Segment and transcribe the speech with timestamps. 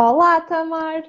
[0.00, 1.02] Olá, Tamar!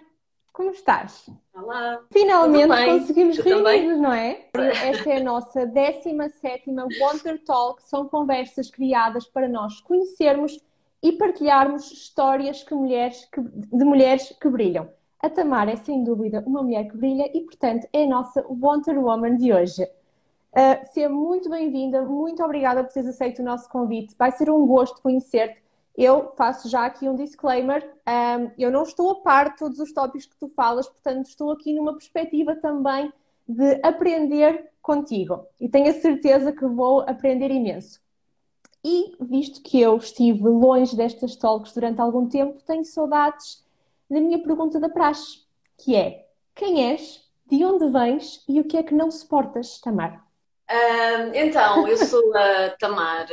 [0.52, 1.30] Como estás?
[1.54, 2.02] Olá!
[2.12, 4.48] Finalmente conseguimos reunir-nos, não é?
[4.84, 7.84] Esta é a nossa 17 Wonder Talk.
[7.84, 10.60] São conversas criadas para nós conhecermos
[11.04, 14.90] e partilharmos histórias que mulheres que, de mulheres que brilham.
[15.22, 18.98] A Tamar é sem dúvida uma mulher que brilha e, portanto, é a nossa Wonder
[18.98, 19.84] Woman de hoje.
[19.84, 24.16] Uh, seja muito bem-vinda, muito obrigada por teres aceito o nosso convite.
[24.18, 25.62] Vai ser um gosto conhecer-te
[26.00, 27.84] eu faço já aqui um disclaimer.
[28.08, 31.52] Um, eu não estou a par de todos os tópicos que tu falas, portanto, estou
[31.52, 33.12] aqui numa perspectiva também
[33.46, 38.00] de aprender contigo e tenho a certeza que vou aprender imenso.
[38.82, 43.62] E visto que eu estive longe destas talks durante algum tempo, tenho saudades
[44.10, 45.40] da minha pergunta da praxe,
[45.78, 50.26] que é: quem és, de onde vens e o que é que não suportas, Tamar?
[50.70, 53.28] Uh, então, eu sou a Tamar,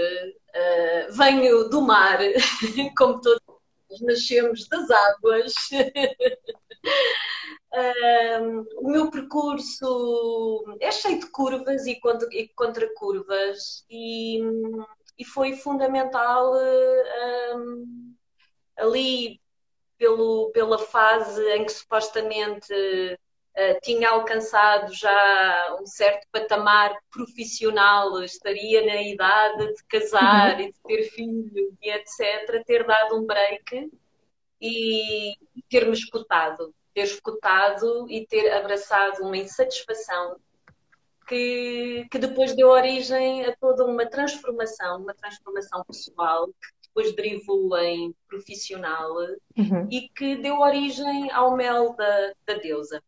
[0.56, 2.18] uh, venho do mar,
[2.96, 3.40] como todos
[4.00, 5.52] nascemos das águas.
[7.76, 12.48] Uh, o meu percurso é cheio de curvas e contra, e
[13.90, 14.40] e,
[15.18, 16.54] e foi fundamental
[18.76, 19.38] ali
[19.98, 22.72] pelo, pela fase em que supostamente
[23.56, 30.60] uh, tinha alcançado já um certo patamar profissional, estaria na idade de casar uhum.
[30.60, 33.90] e de ter filho e etc., ter dado um break
[34.60, 35.34] e
[35.68, 40.36] ter-me escutado, ter escutado e ter abraçado uma insatisfação
[41.26, 47.76] que, que depois deu origem a toda uma transformação, uma transformação pessoal que depois derivou
[47.78, 49.12] em profissional
[49.58, 49.88] uhum.
[49.90, 53.02] e que deu origem ao mel da, da deusa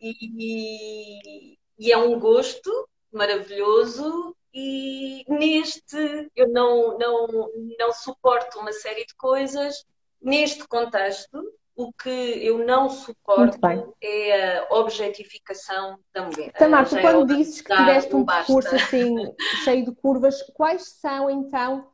[0.00, 9.04] e, e, é um gosto maravilhoso e neste eu não, não, não suporto uma série
[9.06, 9.84] de coisas
[10.20, 11.42] neste contexto
[11.78, 13.56] o que eu não suporto
[14.02, 16.52] é a objetificação da mulher.
[16.54, 19.14] Tamar, tu é quando disses que tiveste um percurso assim
[19.62, 21.86] cheio de curvas, quais são então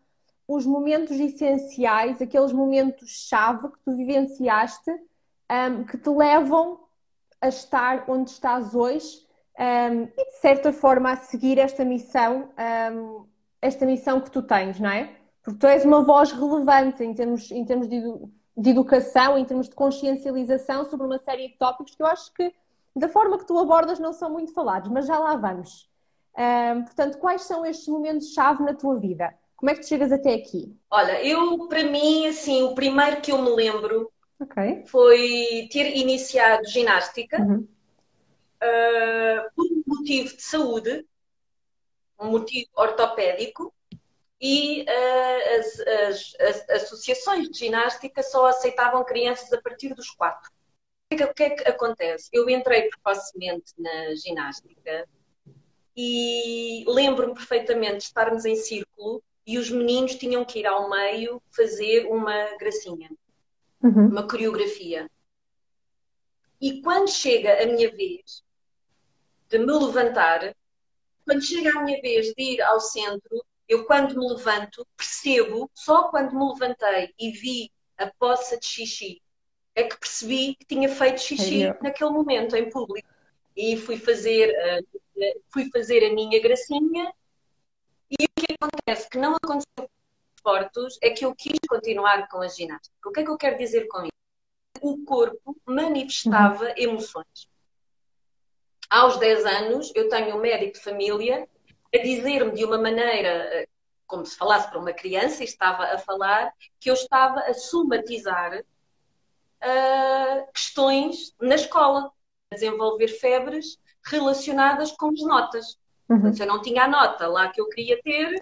[0.48, 6.80] os momentos essenciais, aqueles momentos-chave que tu vivenciaste um, que te levam
[7.44, 9.22] a estar onde estás hoje
[9.58, 12.48] um, e, de certa forma, a seguir esta missão,
[12.92, 13.26] um,
[13.60, 15.14] esta missão que tu tens, não é?
[15.42, 18.00] Porque tu és uma voz relevante em termos, em termos de,
[18.56, 22.52] de educação, em termos de consciencialização sobre uma série de tópicos que eu acho que,
[22.96, 25.88] da forma que tu abordas, não são muito falados, mas já lá vamos.
[26.36, 29.34] Um, portanto, quais são estes momentos-chave na tua vida?
[29.54, 30.74] Como é que tu chegas até aqui?
[30.90, 34.84] Olha, eu, para mim, assim, o primeiro que eu me lembro Okay.
[34.86, 37.68] Foi ter iniciado ginástica uhum.
[38.62, 41.06] uh, por um motivo de saúde,
[42.18, 43.72] um motivo ortopédico,
[44.40, 50.50] e uh, as, as, as, associações de ginástica só aceitavam crianças a partir dos quatro.
[51.12, 52.28] O que, é que, é que acontece?
[52.32, 55.08] Eu entrei precocemente na ginástica
[55.96, 61.40] e lembro-me perfeitamente de estarmos em círculo e os meninos tinham que ir ao meio
[61.50, 63.10] fazer uma gracinha
[63.84, 64.08] uhum.
[64.08, 65.08] uma coreografia.
[66.60, 68.42] E quando chega a minha vez
[69.48, 70.56] de me levantar,
[71.24, 76.08] quando chega a minha vez de ir ao centro, eu quando me levanto percebo, só
[76.08, 79.22] quando me levantei e vi a poça de xixi,
[79.74, 83.08] é que percebi que tinha feito xixi naquele momento em público.
[83.56, 84.52] E fui fazer,
[85.52, 87.12] fui fazer a minha gracinha
[88.10, 89.08] e o que acontece?
[89.08, 89.88] Que não aconteceu
[90.44, 92.94] desportos é que eu quis continuar com a ginástica.
[93.04, 94.12] O que é que eu quero dizer com isso?
[94.80, 96.74] O corpo manifestava uhum.
[96.76, 97.48] emoções.
[98.90, 101.48] Aos 10 anos, eu tenho um médico de família
[101.92, 103.66] a dizer-me de uma maneira,
[104.06, 108.60] como se falasse para uma criança, e estava a falar, que eu estava a somatizar
[108.60, 112.12] uh, questões na escola,
[112.50, 115.78] a desenvolver febres relacionadas com as notas.
[116.08, 116.34] Uhum.
[116.34, 118.38] Se eu não tinha a nota lá que eu queria ter,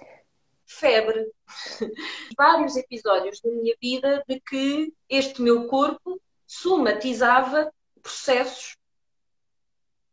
[0.73, 1.31] febre.
[2.37, 8.77] Vários episódios da minha vida de que este meu corpo somatizava processos,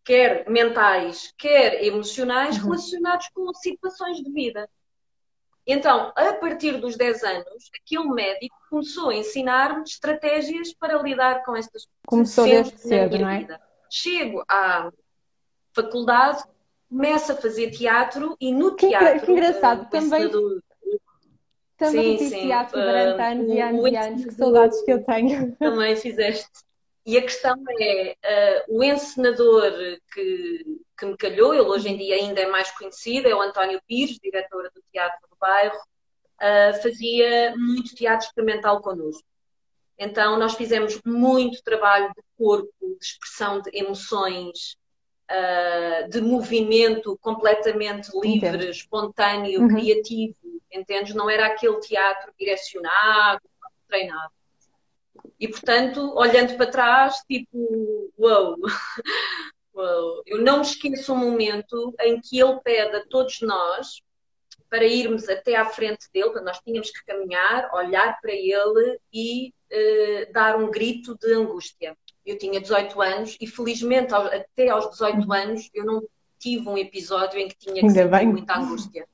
[0.04, 2.63] quer mentais, quer emocionais, uhum.
[2.63, 4.69] relacionados com situações de vida.
[5.66, 11.56] Então, a partir dos 10 anos, aquele médico começou a ensinar-me estratégias para lidar com
[11.56, 12.00] estas coisas.
[12.07, 13.39] Começou desde cedo, não é?
[13.39, 13.62] Vida.
[13.89, 14.92] Chego à
[15.74, 16.44] faculdade,
[16.89, 19.25] começa a fazer teatro e no teatro.
[19.25, 20.27] Que engraçado, uh, também.
[20.27, 20.63] Do...
[21.77, 22.47] Também sim, fiz sim.
[22.47, 25.56] teatro durante uh, anos e anos e anos, que saudades que eu tenho.
[25.56, 26.50] Também fizeste.
[27.06, 28.15] E a questão é,
[28.68, 29.71] uh, o encenador
[30.13, 30.65] que,
[30.97, 34.19] que me calhou, ele hoje em dia ainda é mais conhecido, é o António Pires,
[34.21, 39.24] diretor do Teatro do Bairro, uh, fazia muito teatro experimental connosco.
[39.97, 44.77] Então, nós fizemos muito trabalho de corpo, de expressão de emoções,
[45.30, 48.64] uh, de movimento completamente livre, Entendo.
[48.70, 49.68] espontâneo, uhum.
[49.68, 50.36] criativo,
[50.72, 51.14] entendes?
[51.14, 53.42] Não era aquele teatro direcionado,
[53.88, 54.31] treinado.
[55.40, 58.56] E, portanto, olhando para trás, tipo, uau!
[59.72, 60.24] Wow.
[60.26, 64.02] Eu não me esqueço um momento em que ele pede a todos nós
[64.70, 70.34] para irmos até à frente dele, nós tínhamos que caminhar, olhar para ele e uh,
[70.34, 71.98] dar um grito de angústia.
[72.30, 77.40] Eu tinha 18 anos e, felizmente, até aos 18 anos, eu não tive um episódio
[77.40, 79.08] em que tinha que sentir muita angústia.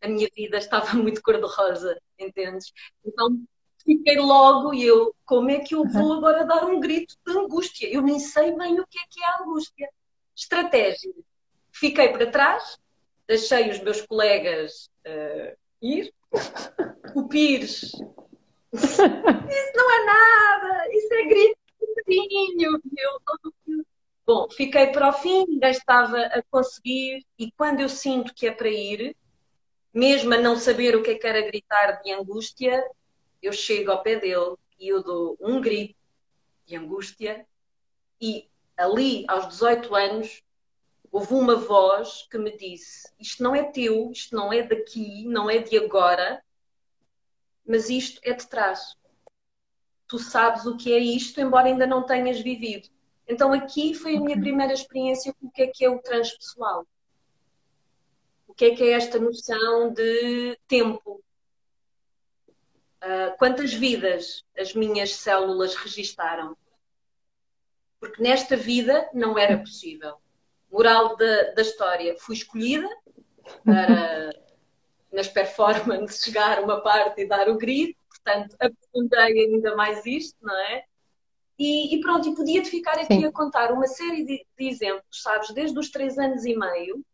[0.00, 2.72] A minha vida estava muito cor-de-rosa, entendes?
[3.04, 3.38] Então,
[3.84, 7.86] fiquei logo e eu, como é que eu vou agora dar um grito de angústia?
[7.92, 9.90] Eu nem sei bem o que é que é a angústia.
[10.34, 11.12] Estratégia.
[11.70, 12.78] Fiquei para trás,
[13.28, 16.10] deixei os meus colegas uh, ir.
[17.14, 17.92] O Pires,
[18.72, 19.02] isso
[19.74, 21.61] não é nada, isso é grito
[22.58, 23.82] Eu,
[24.24, 28.52] Bom, fiquei para o fim, ainda estava a conseguir, e quando eu sinto que é
[28.52, 29.16] para ir,
[29.92, 32.84] mesmo a não saber o que é que era gritar de angústia,
[33.42, 35.96] eu chego ao pé dele e eu dou um grito
[36.64, 37.46] de angústia
[38.20, 40.42] e ali, aos 18 anos,
[41.10, 45.50] houve uma voz que me disse: Isto não é teu, isto não é daqui, não
[45.50, 46.42] é de agora,
[47.66, 48.96] mas isto é de trás.
[50.12, 52.86] Tu sabes o que é isto, embora ainda não tenhas vivido.
[53.26, 56.86] Então, aqui foi a minha primeira experiência com o que é que é o transpessoal.
[58.46, 61.24] O que é que é esta noção de tempo,
[63.02, 66.56] Uh, quantas vidas as minhas células registaram?
[67.98, 70.18] Porque nesta vida não era possível.
[70.70, 72.88] Moral da, da história, fui escolhida
[73.64, 74.30] para,
[75.12, 80.54] nas performances, chegar uma parte e dar o grito, portanto, aprofundei ainda mais isto, não
[80.54, 80.84] é?
[81.58, 83.24] E, e pronto, e podia-te ficar aqui Sim.
[83.24, 87.04] a contar uma série de, de exemplos, sabes, desde os três anos e meio,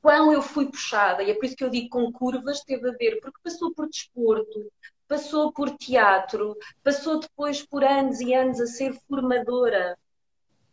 [0.00, 2.92] quão eu fui puxada, e é por isso que eu digo com curvas, teve a
[2.92, 4.72] ver, porque passou por desporto,
[5.06, 9.98] passou por teatro, passou depois por anos e anos a ser formadora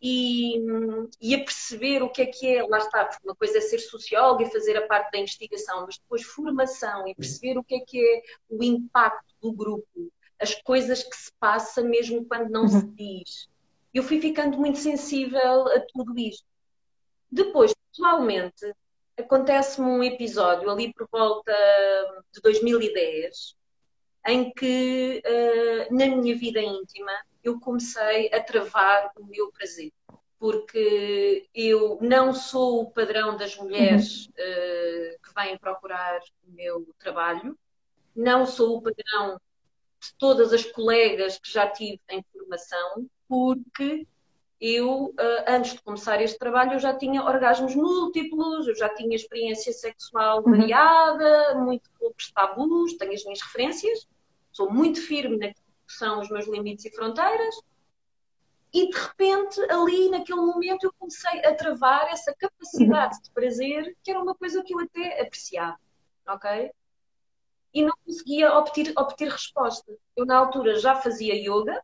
[0.00, 0.58] e,
[1.20, 3.78] e, a perceber o que é que é, lá está, porque uma coisa é ser
[3.78, 7.80] socióloga e fazer a parte da investigação, mas depois formação e perceber o que é
[7.80, 12.76] que é o impacto do grupo, as coisas que se passa mesmo quando não se
[12.76, 12.94] uhum.
[12.94, 13.48] diz.
[13.92, 16.46] Eu fui ficando muito sensível a tudo isto.
[17.30, 18.72] Depois, pessoalmente,
[19.18, 21.52] acontece-me um episódio ali por volta
[22.32, 23.56] de 2010
[24.26, 27.12] em que uh, na minha vida íntima
[27.42, 29.92] eu comecei a travar o meu prazer
[30.38, 37.58] porque eu não sou o padrão das mulheres uh, que vêm procurar o meu trabalho,
[38.14, 39.40] não sou o padrão
[40.00, 44.06] de todas as colegas que já tive em formação, porque
[44.60, 49.14] eu, ah, antes de começar este trabalho, eu já tinha orgasmos múltiplos, eu já tinha
[49.14, 50.56] experiência sexual uhum.
[50.56, 54.08] variada, muito poucos tabus, tenho as minhas referências,
[54.52, 57.54] sou muito firme naquilo que são os meus limites e fronteiras,
[58.72, 64.10] e de repente, ali naquele momento, eu comecei a travar essa capacidade de prazer, que
[64.10, 65.78] era uma coisa que eu até apreciava,
[66.28, 66.70] ok?
[67.72, 69.90] E não conseguia obter, obter resposta.
[70.14, 71.82] Eu, na altura, já fazia yoga,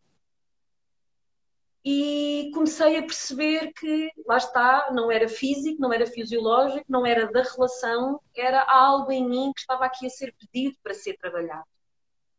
[1.85, 7.31] e comecei a perceber que, lá está, não era físico, não era fisiológico, não era
[7.31, 11.67] da relação, era algo em mim que estava aqui a ser pedido para ser trabalhado.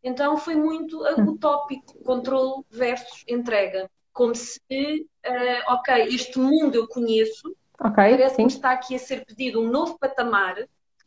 [0.05, 3.89] Então foi muito o tópico, controle versus entrega.
[4.13, 9.25] Como se, uh, ok, este mundo eu conheço, okay, parece que está aqui a ser
[9.25, 10.55] pedido um novo patamar,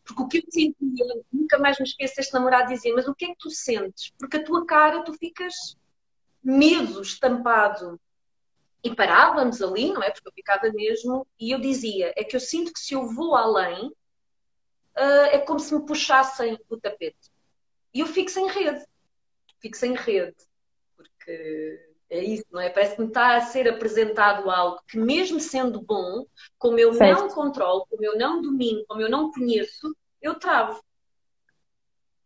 [0.04, 3.26] porque o que eu sentia, nunca mais me esqueço, este namorado dizia, mas o que
[3.26, 4.12] é que tu sentes?
[4.18, 5.54] Porque a tua cara, tu ficas
[6.42, 8.00] medo, estampado
[8.82, 10.10] e parávamos ali, não é?
[10.10, 13.36] Porque eu ficava mesmo, e eu dizia: é que eu sinto que se eu vou
[13.36, 17.30] além, uh, é como se me puxassem o tapete.
[17.92, 18.84] E eu fico sem rede.
[19.60, 20.36] Fico sem rede.
[20.96, 22.70] Porque é isso, não é?
[22.70, 26.24] Parece que me está a ser apresentado algo que, mesmo sendo bom,
[26.58, 27.20] como eu certo.
[27.20, 30.82] não controlo, como eu não domino, como eu não conheço, eu travo.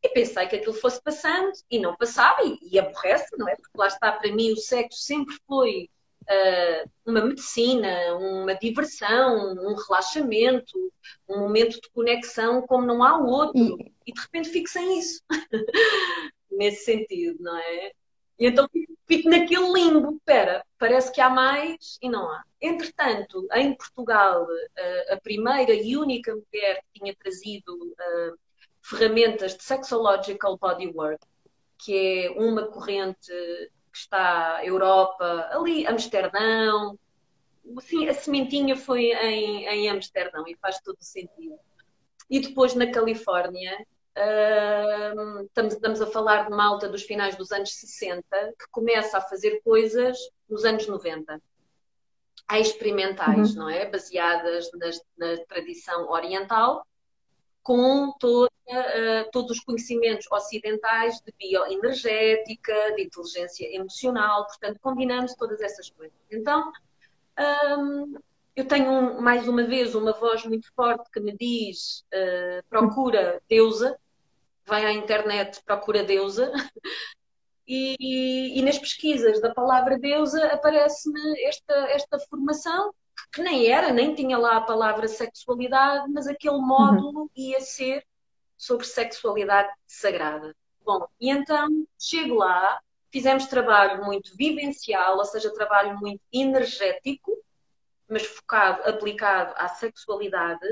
[0.03, 3.57] E pensei que aquilo fosse passando e não passava, e, e aborrece, não é?
[3.57, 5.89] Porque lá está, para mim, o sexo sempre foi
[6.23, 10.93] uh, uma medicina, uma diversão, um relaxamento,
[11.29, 13.59] um momento de conexão como não há outro.
[13.59, 15.23] E, e de repente fico sem isso.
[16.53, 17.93] Nesse sentido, não é?
[18.39, 18.69] E então
[19.07, 22.43] fico naquele limbo, espera, parece que há mais e não há.
[22.61, 24.47] Entretanto, em Portugal,
[25.11, 28.39] a primeira e única mulher que tinha trazido uh,
[28.83, 31.25] ferramentas de sexological bodywork,
[31.79, 33.31] que é uma corrente
[33.93, 36.99] que está Europa, ali Amsterdão,
[37.81, 41.59] sim, a sementinha foi em, em Amsterdão e faz todo o sentido.
[42.31, 47.73] E depois na Califórnia, uh, estamos, estamos a falar de malta dos finais dos anos
[47.75, 48.25] 60,
[48.59, 51.41] que começa a fazer coisas nos anos 90
[52.53, 53.61] experimentais, uhum.
[53.61, 53.89] não é?
[53.89, 56.87] Baseadas nas, na tradição oriental,
[57.63, 65.61] com toda, uh, todos os conhecimentos ocidentais de bioenergética, de inteligência emocional, portanto, combinamos todas
[65.61, 66.17] essas coisas.
[66.31, 66.71] Então,
[67.79, 68.19] um,
[68.55, 73.99] eu tenho, mais uma vez, uma voz muito forte que me diz uh, procura deusa,
[74.73, 76.51] vai à internet, procura deusa,
[77.69, 82.91] e, e, nas pesquisas da palavra deusa aparece-me esta, esta formação,
[83.31, 87.31] que nem era, nem tinha lá a palavra sexualidade, mas aquele módulo uhum.
[87.37, 88.03] ia ser
[88.57, 90.57] sobre sexualidade sagrada.
[90.83, 91.69] Bom, e então
[92.01, 97.31] chego lá, fizemos trabalho muito vivencial, ou seja, trabalho muito energético,
[98.09, 100.67] mas focado, aplicado à sexualidade,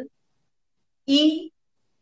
[1.07, 1.53] e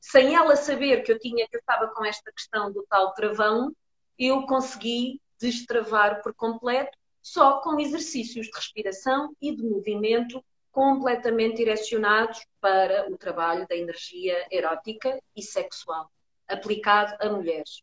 [0.00, 3.74] sem ela saber que eu tinha, que eu estava com esta questão do tal travão,
[4.18, 12.46] eu consegui destravar por completo só com exercícios de respiração e de movimento completamente direcionados
[12.60, 16.10] para o trabalho da energia erótica e sexual,
[16.46, 17.82] aplicado a mulheres.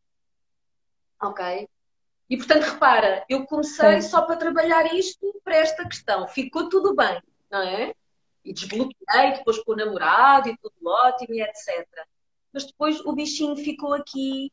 [1.22, 1.68] Ok?
[2.30, 4.10] E portanto, repara, eu comecei Sim.
[4.10, 6.28] só para trabalhar isto para esta questão.
[6.28, 7.94] Ficou tudo bem, não é?
[8.46, 11.88] E desbloqueei depois com o namorado e tudo ótimo e etc.
[12.54, 14.52] Mas depois o bichinho ficou aqui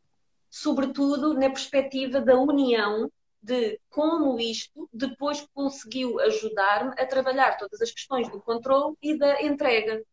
[0.52, 3.10] sobretudo na perspectiva da união
[3.42, 9.42] de como isto depois conseguiu ajudar-me a trabalhar todas as questões do controle e da
[9.42, 10.04] entrega.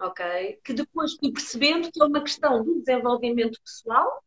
[0.00, 0.60] Ok?
[0.64, 4.24] Que depois fui percebendo que é uma questão do desenvolvimento pessoal,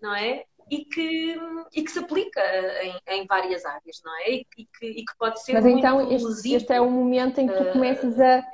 [0.00, 0.44] não é?
[0.70, 1.40] E que,
[1.72, 2.40] e que se aplica
[2.82, 4.30] em, em várias áreas, não é?
[4.30, 7.46] E, que, e que pode ser Mas muito então este, este, é o momento em
[7.46, 8.44] que tu eh, começas a,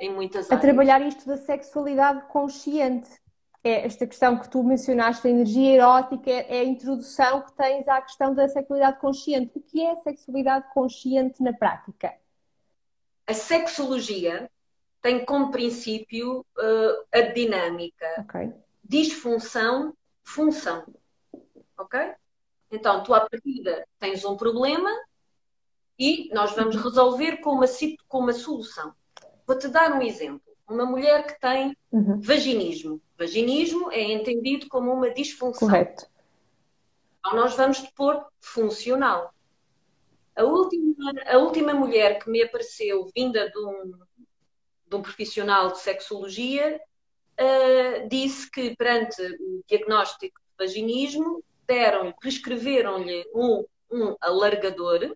[0.51, 3.09] a trabalhar isto da sexualidade consciente
[3.65, 7.99] é esta questão que tu mencionaste, a energia erótica, é a introdução que tens à
[7.99, 9.53] questão da sexualidade consciente.
[9.55, 12.13] O que é a sexualidade consciente na prática?
[13.25, 14.51] A sexologia
[15.01, 18.05] tem como princípio uh, a dinâmica.
[18.19, 18.53] Okay.
[18.83, 20.85] Disfunção, função.
[21.77, 21.99] Ok?
[22.71, 24.89] Então, tu à partida tens um problema
[25.97, 27.65] e nós vamos resolver com uma,
[28.07, 28.93] com uma solução.
[29.45, 32.19] Vou-te dar um exemplo uma mulher que tem uhum.
[32.19, 33.01] vaginismo.
[33.17, 35.67] Vaginismo é entendido como uma disfunção.
[35.67, 36.05] Correto.
[37.19, 39.33] Então nós vamos pôr funcional.
[40.35, 43.93] A última, a última mulher que me apareceu vinda de um,
[44.87, 46.79] de um profissional de sexologia
[47.39, 55.15] uh, disse que perante o diagnóstico de vaginismo deram prescreveram-lhe um, um alargador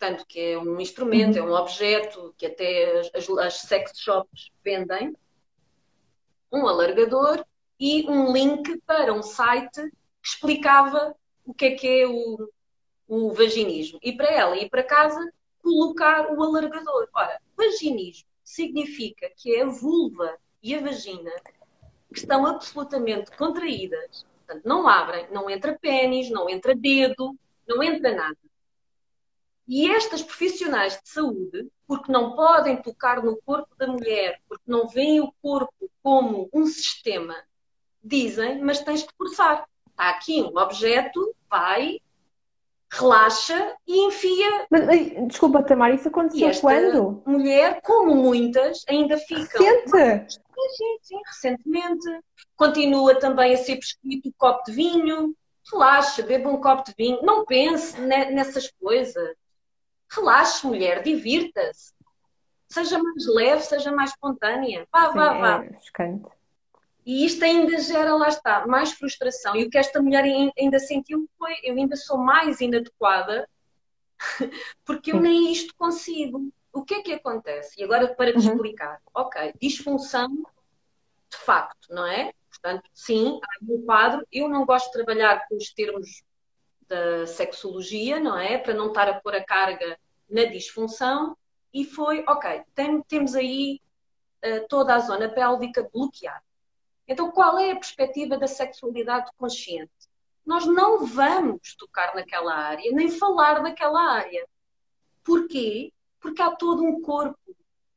[0.00, 5.14] portanto, que é um instrumento, é um objeto que até as, as sex shops vendem,
[6.50, 7.44] um alargador
[7.78, 9.82] e um link para um site
[10.22, 11.14] que explicava
[11.44, 12.50] o que é que é o,
[13.06, 13.98] o vaginismo.
[14.02, 17.08] E para ela ir para casa, colocar o alargador.
[17.12, 21.30] Ora, vaginismo significa que é a vulva e a vagina
[22.12, 24.24] que estão absolutamente contraídas.
[24.50, 27.38] Portanto, não abrem, não entra pênis, não entra dedo,
[27.68, 28.36] não entra nada.
[29.68, 34.88] E estas profissionais de saúde, porque não podem tocar no corpo da mulher, porque não
[34.88, 37.36] veem o corpo como um sistema,
[38.02, 39.68] dizem, mas tens que forçar.
[39.88, 42.00] Está aqui um objeto, vai,
[42.90, 44.66] relaxa e enfia.
[44.70, 44.86] Mas,
[45.28, 47.22] desculpa, Tamara, isso aconteceu quando?
[47.26, 49.62] Mulher, como muitas, ainda ficam.
[49.62, 50.40] Recente?
[50.76, 52.20] Sim, sim, recentemente.
[52.56, 55.34] Continua também a ser prescrito o copo de vinho.
[55.72, 57.22] Relaxa, beba um copo de vinho.
[57.22, 59.34] Não pense nessas coisas.
[60.10, 61.92] Relaxe, mulher, divirta-se.
[62.68, 64.86] Seja mais leve, seja mais espontânea.
[64.92, 65.64] Vá, Sim, vá, vá.
[65.64, 66.39] É
[67.10, 69.56] e isto ainda gera, lá está, mais frustração.
[69.56, 70.22] E o que esta mulher
[70.56, 73.50] ainda sentiu foi: eu ainda sou mais inadequada
[74.86, 76.52] porque eu nem isto consigo.
[76.72, 77.80] O que é que acontece?
[77.80, 78.52] E agora para te uhum.
[78.52, 79.00] explicar.
[79.12, 82.32] Ok, disfunção de facto, não é?
[82.48, 84.24] Portanto, sim, há um quadro.
[84.30, 86.22] Eu não gosto de trabalhar com os termos
[86.86, 88.56] da sexologia, não é?
[88.56, 89.98] Para não estar a pôr a carga
[90.28, 91.36] na disfunção
[91.74, 93.80] e foi, ok, tem, temos aí
[94.44, 96.49] uh, toda a zona pélvica bloqueada.
[97.10, 99.90] Então, qual é a perspectiva da sexualidade consciente?
[100.46, 104.46] Nós não vamos tocar naquela área, nem falar daquela área.
[105.24, 105.92] Porquê?
[106.20, 107.38] Porque há todo um corpo.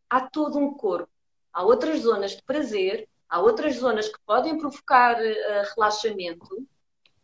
[0.10, 1.10] Há todo um corpo.
[1.54, 6.68] Há outras zonas de prazer, há outras zonas que podem provocar uh, relaxamento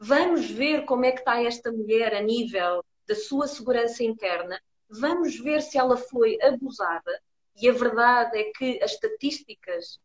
[0.01, 4.57] Vamos ver como é que está esta mulher a nível da sua segurança interna.
[4.89, 7.21] Vamos ver se ela foi abusada.
[7.61, 9.99] E a verdade é que as estatísticas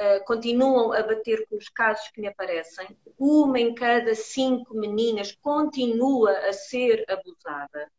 [0.00, 2.96] uh, continuam a bater com os casos que me aparecem.
[3.18, 7.90] Uma em cada cinco meninas continua a ser abusada.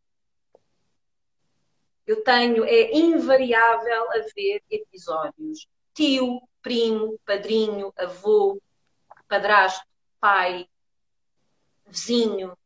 [2.06, 5.68] Eu tenho, é invariável haver episódios.
[5.94, 8.60] Tio, primo, padrinho, avô,
[9.28, 9.86] padrasto,
[10.20, 10.68] pai,
[11.86, 12.58] vizinho,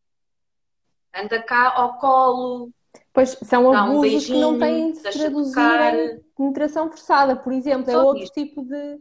[1.14, 2.72] anda cá ao colo.
[3.14, 7.92] Pois são abusos um que não têm de se traduzir em penetração forçada, por exemplo.
[7.92, 9.00] é outro tipo de,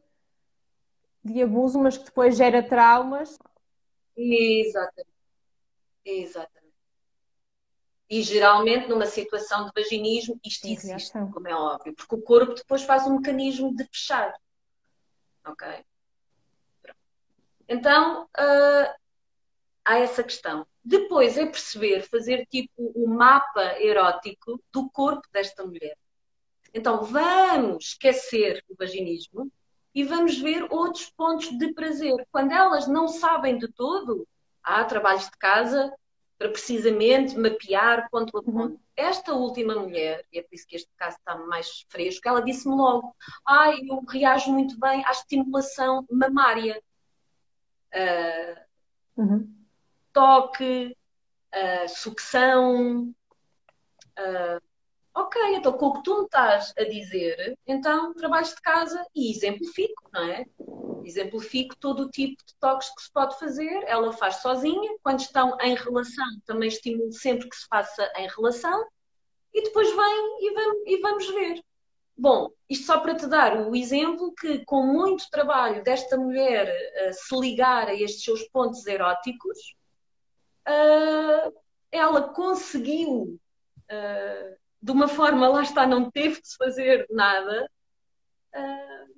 [1.24, 3.38] de abuso, mas que depois gera traumas.
[4.16, 5.08] Exatamente.
[6.04, 6.64] Exatamente.
[8.08, 12.82] E geralmente numa situação de vaginismo isto existe, como é óbvio, porque o corpo depois
[12.82, 14.34] faz um mecanismo de fechar.
[15.46, 15.66] Ok?
[16.82, 16.98] Pronto.
[17.66, 18.94] Então, uh,
[19.84, 20.66] há essa questão.
[20.84, 25.96] Depois é perceber, fazer tipo o um mapa erótico do corpo desta mulher.
[26.74, 29.50] Então vamos esquecer o vaginismo
[29.94, 32.26] e vamos ver outros pontos de prazer.
[32.32, 34.26] Quando elas não sabem de todo,
[34.62, 35.92] há trabalhos de casa
[36.36, 38.74] para precisamente mapear ponto a ponto.
[38.74, 38.78] Uhum.
[38.96, 42.74] Esta última mulher, e é por isso que este caso está mais fresco, ela disse-me
[42.74, 43.14] logo:
[43.46, 46.82] ai, ah, eu reajo muito bem à estimulação mamária.
[47.94, 49.64] Uh, uhum
[50.14, 50.96] toque,
[51.52, 53.14] uh, sucção.
[54.16, 54.62] Uh,
[55.14, 59.30] ok, então com o que tu me estás a dizer, então trabalhos de casa e
[59.30, 60.44] exemplifico, não é?
[61.04, 65.56] Exemplifico todo o tipo de toques que se pode fazer, ela faz sozinha, quando estão
[65.60, 68.86] em relação, também estimulo sempre que se faça em relação,
[69.52, 71.64] e depois vem e vamos, e vamos ver.
[72.16, 77.12] Bom, isto só para te dar o exemplo que, com muito trabalho desta mulher uh,
[77.12, 79.58] se ligar a estes seus pontos eróticos,
[80.68, 81.52] uh,
[81.90, 83.38] ela conseguiu,
[83.90, 87.66] uh, de uma forma, lá está, não teve de se fazer nada,
[88.54, 89.14] uh,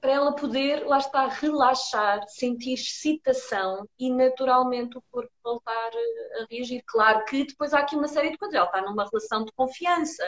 [0.00, 5.90] para ela poder, lá está, relaxar, sentir excitação e naturalmente o corpo voltar
[6.40, 6.84] a reagir.
[6.86, 10.22] Claro que depois há aqui uma série de coisas, ela está numa relação de confiança.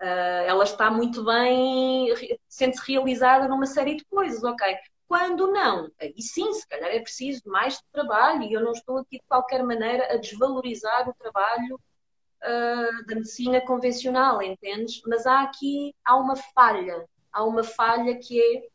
[0.00, 2.06] Uh, ela está muito bem,
[2.46, 4.76] sente-se realizada numa série de coisas, ok?
[5.08, 9.16] Quando não, aí sim, se calhar é preciso mais trabalho e eu não estou aqui
[9.18, 11.80] de qualquer maneira a desvalorizar o trabalho
[12.42, 15.00] uh, da medicina convencional, entendes?
[15.06, 18.68] Mas há aqui, há uma falha, há uma falha que é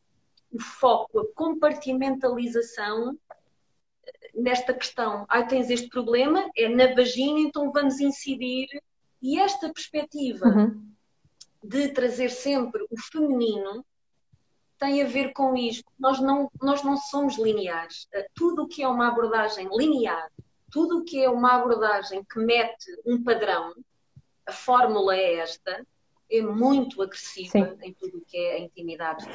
[0.51, 3.17] o foco, a compartimentalização
[4.33, 5.25] nesta questão.
[5.29, 8.67] Ah, tens este problema, é na vagina, então vamos incidir.
[9.21, 10.85] E esta perspectiva uhum.
[11.63, 13.85] de trazer sempre o feminino
[14.77, 15.89] tem a ver com isto.
[15.97, 18.07] Nós não, nós não somos lineares.
[18.11, 20.29] Eh, tudo o que é uma abordagem linear,
[20.73, 23.73] tudo o que é uma abordagem que mete um padrão,
[24.45, 25.85] a fórmula é esta,
[26.29, 27.77] é muito agressiva Sim.
[27.83, 29.25] em tudo o que é a intimidade.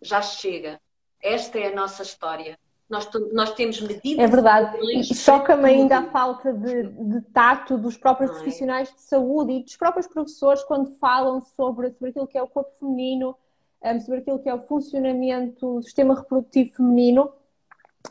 [0.00, 0.80] Já chega.
[1.20, 2.56] Esta é a nossa história.
[2.88, 4.24] Nós, nós temos medidas.
[4.24, 4.78] É verdade.
[4.80, 8.34] E choca-me ainda a falta de, de tato dos próprios é?
[8.34, 12.46] profissionais de saúde e dos próprios professores quando falam sobre, sobre aquilo que é o
[12.46, 13.36] corpo feminino
[13.84, 17.30] um, sobre aquilo que é o funcionamento do sistema reprodutivo feminino,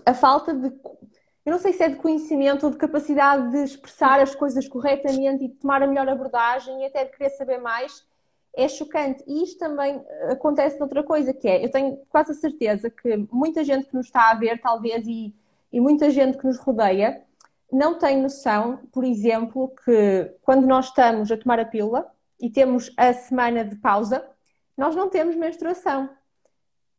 [0.05, 0.71] a falta de.
[1.45, 5.43] Eu não sei se é de conhecimento ou de capacidade de expressar as coisas corretamente
[5.43, 8.05] e de tomar a melhor abordagem e até de querer saber mais,
[8.55, 9.23] é chocante.
[9.27, 13.63] E isto também acontece noutra coisa, que é, eu tenho quase a certeza que muita
[13.63, 15.35] gente que nos está a ver, talvez, e,
[15.71, 17.23] e muita gente que nos rodeia,
[17.71, 22.93] não tem noção, por exemplo, que quando nós estamos a tomar a pílula e temos
[22.95, 24.23] a semana de pausa,
[24.77, 26.09] nós não temos menstruação.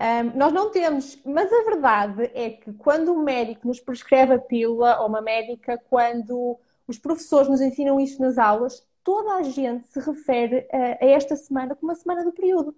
[0.00, 4.38] Um, nós não temos, mas a verdade é que quando o médico nos prescreve a
[4.38, 9.86] pílula, ou uma médica, quando os professores nos ensinam isto nas aulas, toda a gente
[9.86, 12.74] se refere a, a esta semana como a semana do período.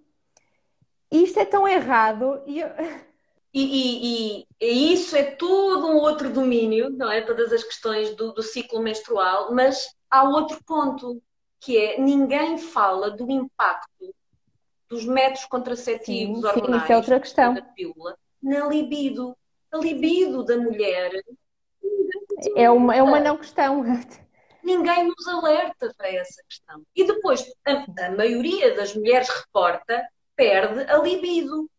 [1.11, 2.43] E isto é tão errado.
[2.47, 2.69] E, eu...
[3.55, 7.23] e, e, e, isso é todo um outro domínio, não é?
[7.23, 11.23] Todas as questões do, do ciclo menstrual, mas há outro ponto,
[11.61, 14.15] que é ninguém fala do impacto
[14.89, 17.55] dos métodos contraceptivos sim, hormonais, sim, isso é outra questão.
[17.55, 19.37] da pílula, na libido.
[19.73, 21.11] A libido da mulher
[22.55, 23.83] é uma, é uma não questão.
[24.63, 26.83] Ninguém nos alerta para essa questão.
[26.95, 31.71] E depois, a, a maioria das mulheres reporta perde a libido.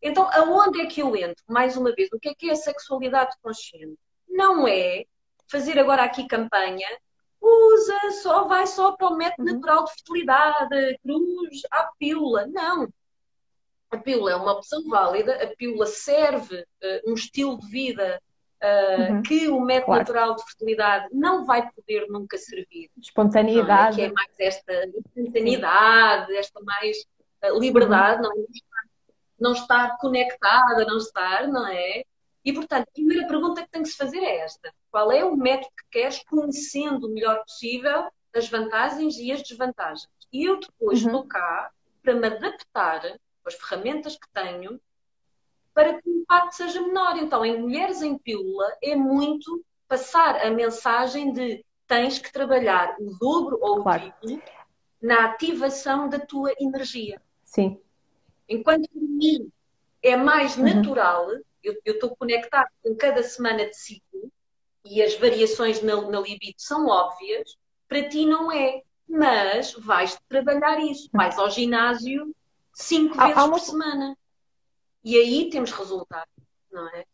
[0.00, 1.44] Então, aonde é que eu entro?
[1.48, 3.96] Mais uma vez, o que é que é a sexualidade consciente?
[4.28, 5.04] Não é
[5.48, 6.88] fazer agora aqui campanha
[7.42, 9.54] usa, só vai só para o método uhum.
[9.54, 12.46] natural de fertilidade, cruz, à pílula.
[12.46, 12.88] Não.
[13.90, 18.22] A pílula é uma opção válida, a pílula serve uh, um estilo de vida
[18.62, 19.22] uh, uhum.
[19.22, 20.00] que o método claro.
[20.00, 22.90] natural de fertilidade não vai poder nunca servir.
[22.98, 24.00] Espontaneidade.
[24.00, 24.06] É?
[24.06, 26.96] Que é mais esta espontaneidade, esta mais
[27.44, 28.34] uh, liberdade, uhum.
[28.34, 28.46] não,
[29.38, 32.04] não estar conectada, não estar, não é?
[32.44, 35.36] E, portanto, a primeira pergunta que tem que se fazer é esta: qual é o
[35.36, 40.08] método que queres, conhecendo o melhor possível as vantagens e as desvantagens?
[40.32, 41.08] E eu depois uhum.
[41.08, 41.70] estou cá
[42.02, 44.80] para me adaptar com as ferramentas que tenho
[45.74, 47.16] para que o impacto seja menor.
[47.16, 53.16] Então, em Mulheres em Pílula, é muito passar a mensagem de tens que trabalhar o
[53.18, 54.06] dobro ou claro.
[54.06, 54.42] o triplo
[55.00, 57.20] na ativação da tua energia.
[57.42, 57.78] Sim.
[58.48, 59.50] Enquanto para mim
[60.02, 60.64] é mais uhum.
[60.64, 61.28] natural,
[61.62, 64.32] eu estou conectado com cada semana de ciclo
[64.84, 67.56] e as variações na, na libido são óbvias,
[67.88, 68.82] para ti não é.
[69.08, 71.08] Mas vais trabalhar isso.
[71.12, 72.34] Vais ao ginásio
[72.72, 73.52] cinco vezes há uma...
[73.52, 74.16] por semana.
[75.04, 76.28] E aí temos resultado,
[76.70, 77.04] não é?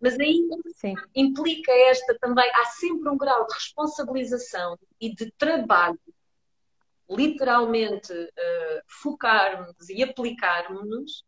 [0.00, 0.94] Mas aí Sim.
[1.14, 6.00] implica esta também, há sempre um grau de responsabilização e de trabalho,
[7.08, 11.22] literalmente uh, focarmos e aplicarmos-nos,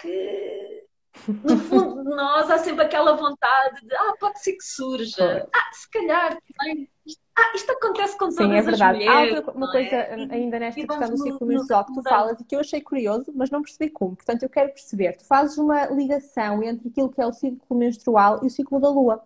[0.00, 0.77] que
[1.26, 5.70] no fundo de nós há sempre aquela vontade de ah, pode ser que surja, ah,
[5.72, 6.88] se calhar também
[7.36, 8.98] ah, isto acontece com todas Sim, é verdade.
[8.98, 10.14] Mulheres, Há outra, uma coisa é?
[10.30, 13.48] ainda nesta questão do ciclo menstrual que tu falas e que eu achei curioso, mas
[13.50, 14.16] não percebi como.
[14.16, 15.16] Portanto, eu quero perceber.
[15.16, 18.88] Tu fazes uma ligação entre aquilo que é o ciclo menstrual e o ciclo da
[18.88, 19.22] lua.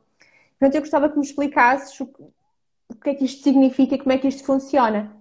[0.58, 2.04] Portanto, eu gostava que me explicasses o,
[2.88, 5.16] o que é que isto significa e como é que isto funciona.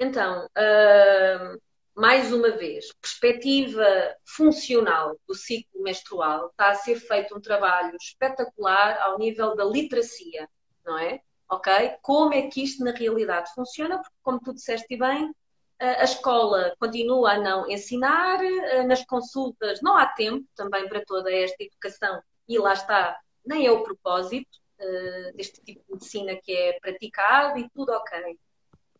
[0.00, 1.60] Então, uh,
[1.98, 3.84] mais uma vez, perspectiva
[4.24, 10.48] funcional do ciclo menstrual, está a ser feito um trabalho espetacular ao nível da literacia,
[10.84, 11.20] não é?
[11.48, 11.96] ok?
[12.02, 13.98] Como é que isto na realidade funciona?
[13.98, 15.34] Porque, como tu disseste bem,
[15.80, 18.38] a escola continua a não ensinar,
[18.86, 23.70] nas consultas não há tempo também para toda esta educação e lá está, nem é
[23.70, 24.48] o propósito
[24.80, 28.38] uh, deste tipo de medicina que é praticado e tudo ok.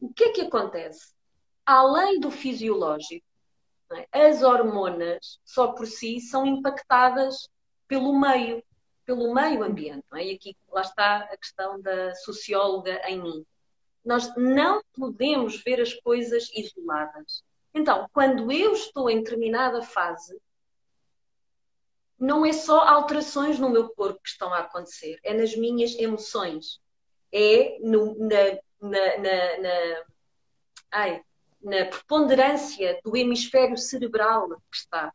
[0.01, 1.18] O que é que acontece?
[1.71, 3.27] Além do fisiológico,
[3.93, 4.09] é?
[4.11, 7.47] as hormonas só por si são impactadas
[7.87, 8.65] pelo meio
[9.05, 10.03] pelo meio ambiente.
[10.15, 10.25] É?
[10.25, 13.47] E aqui lá está a questão da socióloga em mim.
[14.03, 17.45] Nós não podemos ver as coisas isoladas.
[17.75, 20.41] Então, quando eu estou em determinada fase,
[22.19, 26.81] não é só alterações no meu corpo que estão a acontecer, é nas minhas emoções,
[27.31, 30.05] é no, na, na, na, na,
[30.91, 31.23] ai,
[31.63, 35.13] na preponderância do hemisfério cerebral que está.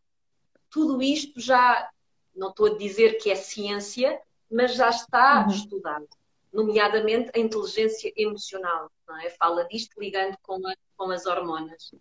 [0.69, 1.89] Tudo isto já
[2.35, 4.19] não estou a dizer que é ciência,
[4.51, 5.53] mas já está uhum.
[5.53, 6.07] estudado,
[6.51, 9.29] nomeadamente a inteligência emocional, não é?
[9.31, 11.93] Fala disto ligando com, a, com as hormonas.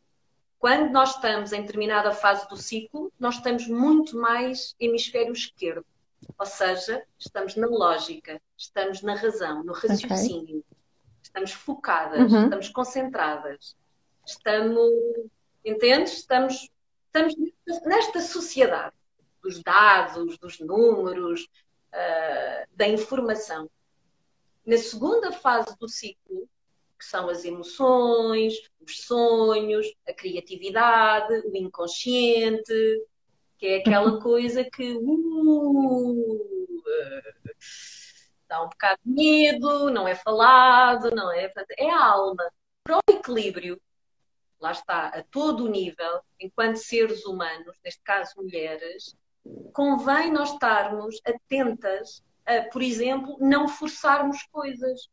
[0.59, 5.85] Quando nós estamos em determinada fase do ciclo, nós estamos muito mais hemisfério esquerdo,
[6.39, 10.79] ou seja, estamos na lógica, estamos na razão, no raciocínio, okay.
[11.23, 12.45] estamos focadas, uhum.
[12.45, 13.77] estamos concentradas,
[14.27, 14.91] estamos,
[15.65, 16.15] entendes?
[16.15, 16.71] Estamos,
[17.07, 17.35] estamos
[17.85, 18.95] nesta sociedade
[19.43, 21.49] dos dados, dos números,
[21.93, 23.69] uh, da informação.
[24.65, 26.49] Na segunda fase do ciclo,
[26.99, 32.73] que são as emoções, os sonhos, a criatividade, o inconsciente,
[33.59, 36.63] que é aquela coisa que uh,
[38.49, 41.53] dá um bocado de medo, não é falado, não é?
[41.77, 42.49] É a alma.
[42.85, 43.81] Para o equilíbrio,
[44.63, 49.17] lá está, a todo o nível, enquanto seres humanos, neste caso mulheres,
[49.73, 55.09] convém nós estarmos atentas a, por exemplo, não forçarmos coisas.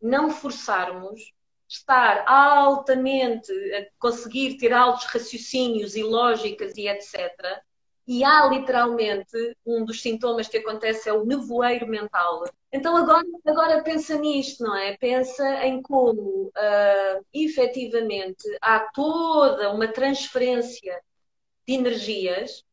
[0.00, 1.32] Não forçarmos
[1.68, 7.62] estar altamente a conseguir ter altos raciocínios e lógicas e etc.
[8.06, 12.44] E há literalmente um dos sintomas que acontece é o nevoeiro mental.
[12.72, 14.96] Então agora, agora pensa nisto, não é?
[14.96, 21.00] Pensa em como uh, efetivamente há toda uma transferência
[21.66, 22.64] de energias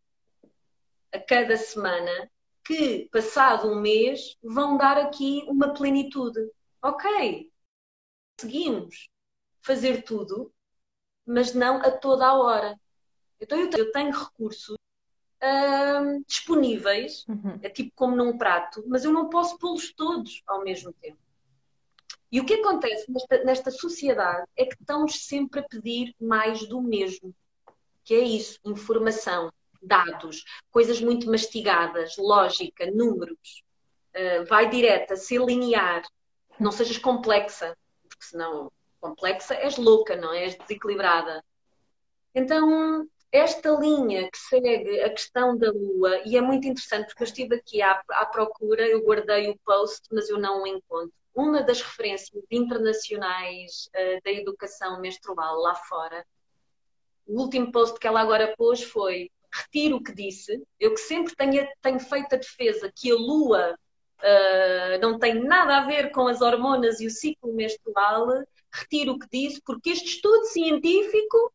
[1.11, 2.29] a cada semana
[2.63, 6.39] que, passado um mês, vão dar aqui uma plenitude.
[6.81, 7.51] Ok,
[8.39, 9.09] conseguimos
[9.61, 10.51] fazer tudo,
[11.25, 12.79] mas não a toda a hora.
[13.39, 14.75] Então eu tenho recursos
[16.27, 17.59] disponíveis, uhum.
[17.61, 21.17] é tipo como num prato, mas eu não posso pô-los todos ao mesmo tempo.
[22.31, 26.81] E o que acontece nesta, nesta sociedade é que estamos sempre a pedir mais do
[26.81, 27.33] mesmo
[28.09, 33.63] que é isso, informação, dados, coisas muito mastigadas, lógica, números.
[34.15, 36.01] Uh, vai direta, ser linear,
[36.59, 37.77] não sejas complexa,
[38.09, 40.45] porque senão complexa és louca, não é?
[40.45, 41.45] És desequilibrada.
[42.33, 47.27] Então, esta linha que segue a questão da Lua, e é muito interessante porque eu
[47.27, 51.13] estive aqui à, à procura, eu guardei o post, mas eu não o encontro.
[51.33, 56.25] Uma das referências internacionais uh, da educação menstrual lá fora,
[57.27, 61.35] o último post que ela agora pôs foi retiro o que disse, eu que sempre
[61.35, 63.75] tenho, tenho feito a defesa que a Lua
[64.19, 68.27] uh, não tem nada a ver com as hormonas e o ciclo menstrual,
[68.71, 71.53] retiro o que disse, porque este estudo científico,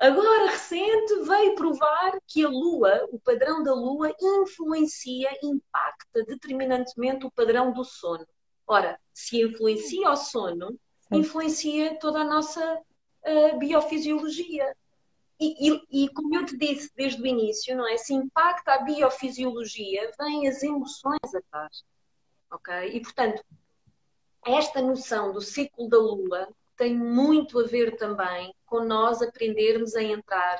[0.00, 7.30] agora recente, veio provar que a Lua, o padrão da Lua, influencia, impacta determinantemente o
[7.30, 8.26] padrão do sono.
[8.66, 10.78] Ora, se influencia o sono,
[11.12, 14.74] influencia toda a nossa uh, biofisiologia.
[15.38, 17.96] E, e, e, como eu te disse desde o início, não é?
[17.96, 21.82] Se impacta a biofisiologia, vêm as emoções atrás.
[22.50, 22.74] Ok?
[22.92, 23.42] E portanto,
[24.44, 26.48] esta noção do ciclo da Lua
[26.80, 30.58] tem muito a ver também com nós aprendermos a entrar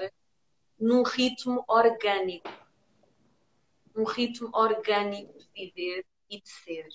[0.79, 2.47] num ritmo orgânico.
[3.97, 6.87] Um ritmo orgânico de viver e de ser.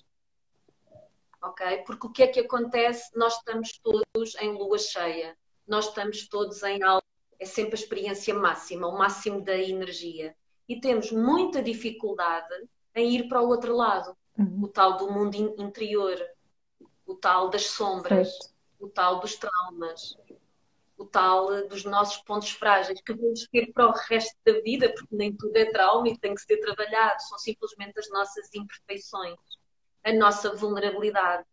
[1.41, 1.83] Ok?
[1.87, 3.17] Porque o que é que acontece?
[3.17, 5.35] Nós estamos todos em lua cheia.
[5.67, 7.03] Nós estamos todos em alta
[7.39, 10.35] é sempre a experiência máxima, o máximo da energia.
[10.69, 12.53] E temos muita dificuldade
[12.93, 14.65] em ir para o outro lado, uhum.
[14.65, 16.15] o tal do mundo interior,
[17.07, 18.54] o tal das sombras, certo.
[18.85, 20.15] O tal dos traumas,
[20.97, 25.15] o tal dos nossos pontos frágeis que vamos ter para o resto da vida, porque
[25.15, 29.37] nem tudo é trauma e tem que ser trabalhado, são simplesmente as nossas imperfeições,
[30.03, 31.45] a nossa vulnerabilidade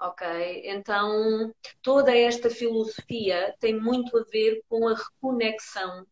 [0.00, 0.62] ok?
[0.64, 6.06] Então, toda esta filosofia tem muito a ver com a reconexão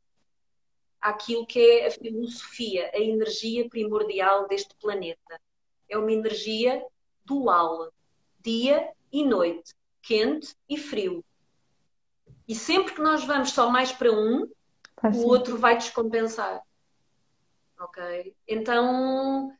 [1.01, 5.41] àquilo que é a filosofia, a energia primordial deste planeta.
[5.89, 6.83] É uma energia
[7.25, 7.93] dual,
[8.41, 11.25] dia e noite, quente e frio.
[12.47, 14.51] E sempre que nós vamos só mais para um,
[15.05, 16.61] o outro vai descompensar.
[17.79, 18.37] Ok?
[18.47, 19.57] Então,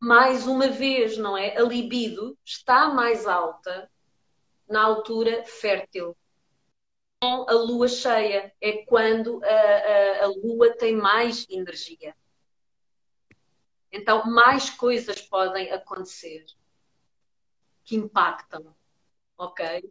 [0.00, 1.56] mais uma vez, não é?
[1.56, 3.90] A libido está mais alta
[4.68, 6.16] na altura fértil.
[7.20, 12.14] Com a lua cheia é quando a, a, a lua tem mais energia.
[13.90, 16.44] Então, mais coisas podem acontecer
[17.82, 18.75] que impactam,
[19.36, 19.90] ok?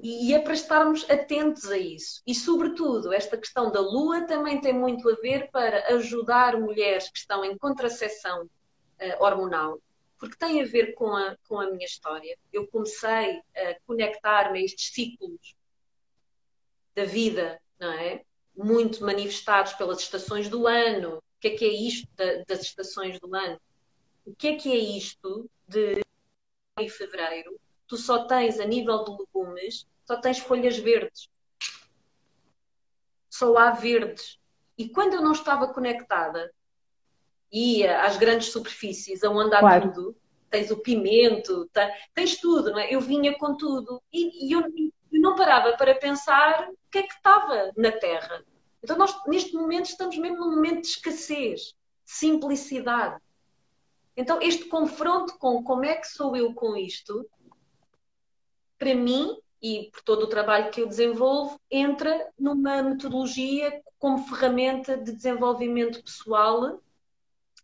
[0.00, 2.22] E é para estarmos atentos a isso.
[2.26, 7.18] E, sobretudo, esta questão da lua também tem muito a ver para ajudar mulheres que
[7.18, 9.80] estão em contracepção uh, hormonal,
[10.18, 12.36] porque tem a ver com a, com a minha história.
[12.52, 15.54] Eu comecei a conectar-me a estes ciclos
[16.94, 18.24] da vida, não é?
[18.56, 21.18] Muito manifestados pelas estações do ano.
[21.18, 23.60] O que é que é isto da, das estações do ano?
[24.24, 26.00] O que é que é isto de
[26.78, 27.60] em fevereiro
[27.92, 31.28] tu só tens a nível de legumes, só tens folhas verdes.
[33.28, 34.38] Só há verdes.
[34.78, 36.50] E quando eu não estava conectada,
[37.52, 39.92] ia às grandes superfícies, aonde há claro.
[39.92, 40.16] tudo,
[40.48, 41.68] tens o pimento,
[42.14, 42.94] tens tudo, não é?
[42.94, 44.02] Eu vinha com tudo.
[44.10, 48.42] E, e eu, eu, não parava para pensar o que é que estava na Terra.
[48.82, 51.74] Então nós, neste momento, estamos mesmo num momento de escassez,
[52.06, 53.20] simplicidade.
[54.16, 57.28] Então este confronto com como é que sou eu com isto,
[58.82, 64.96] para mim, e por todo o trabalho que eu desenvolvo, entra numa metodologia como ferramenta
[64.96, 66.82] de desenvolvimento pessoal,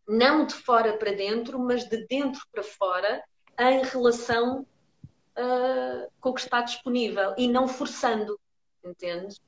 [0.07, 3.25] não de fora para dentro, mas de dentro para fora,
[3.59, 8.39] em relação uh, com o que está disponível e não forçando,
[8.85, 9.41] entende?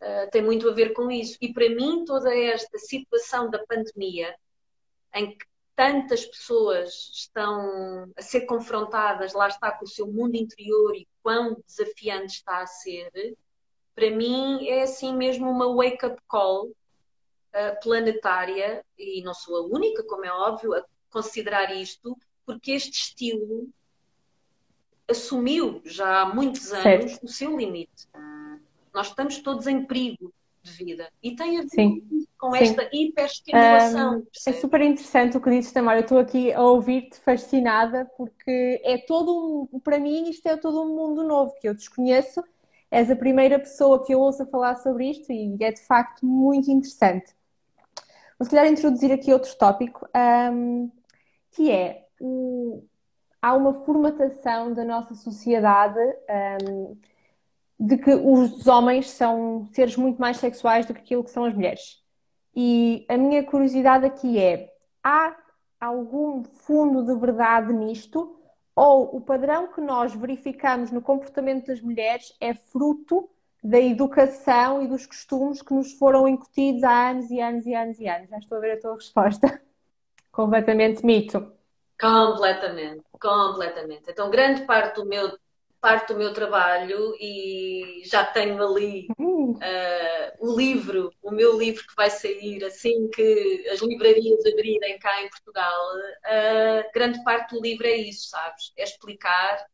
[0.00, 1.38] Uh, tem muito a ver com isso.
[1.40, 4.34] E para mim, toda esta situação da pandemia,
[5.14, 5.46] em que
[5.78, 11.56] tantas pessoas estão a ser confrontadas, lá está, com o seu mundo interior e quão
[11.64, 13.36] desafiante está a ser,
[13.94, 20.02] para mim é assim mesmo uma wake-up call uh, planetária, e não sou a única,
[20.02, 23.68] como é óbvio, a considerar isto, porque este estilo
[25.08, 27.24] assumiu já há muitos anos certo.
[27.24, 28.08] o seu limite.
[28.92, 31.08] Nós estamos todos em perigo de vida.
[31.22, 32.26] E tem a ver Sim.
[32.38, 34.18] Com esta hiperestimulação.
[34.18, 35.98] Um, é super interessante o que dizes, Tamara.
[35.98, 40.82] Eu estou aqui a ouvir-te fascinada porque é todo um, para mim, isto é todo
[40.82, 42.42] um mundo novo que eu desconheço.
[42.90, 46.70] És a primeira pessoa que eu ouço falar sobre isto e é de facto muito
[46.70, 47.34] interessante.
[48.38, 50.08] Vou se calhar introduzir aqui outro tópico,
[50.52, 50.90] um,
[51.50, 52.82] que é um,
[53.42, 55.98] há uma formatação da nossa sociedade
[56.64, 56.96] um,
[57.80, 61.52] de que os homens são seres muito mais sexuais do que aquilo que são as
[61.52, 62.02] mulheres.
[62.54, 65.36] E a minha curiosidade aqui é: há
[65.80, 68.36] algum fundo de verdade nisto?
[68.74, 73.28] Ou o padrão que nós verificamos no comportamento das mulheres é fruto
[73.62, 77.98] da educação e dos costumes que nos foram incutidos há anos e anos e anos
[77.98, 78.30] e anos.
[78.30, 79.60] Já estou a ver a tua resposta.
[80.30, 81.52] Completamente mito.
[82.00, 84.04] Completamente, completamente.
[84.08, 85.36] Então, grande parte do meu
[85.80, 91.94] parte do meu trabalho e já tenho ali uh, o livro, o meu livro que
[91.94, 95.80] vai sair assim que as livrarias abrirem cá em Portugal.
[95.96, 98.72] Uh, grande parte do livro é isso, sabes?
[98.76, 99.66] É explicar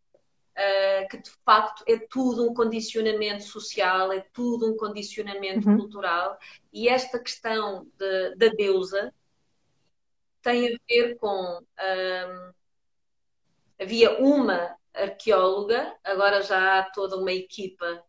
[0.53, 5.79] uh, que de facto é tudo um condicionamento social, é tudo um condicionamento uhum.
[5.79, 6.39] cultural
[6.73, 9.13] e esta questão de, da deusa
[10.43, 11.65] tem a ver com.
[13.81, 18.03] havia uma arqueóloga, agora já há toda uma equipa.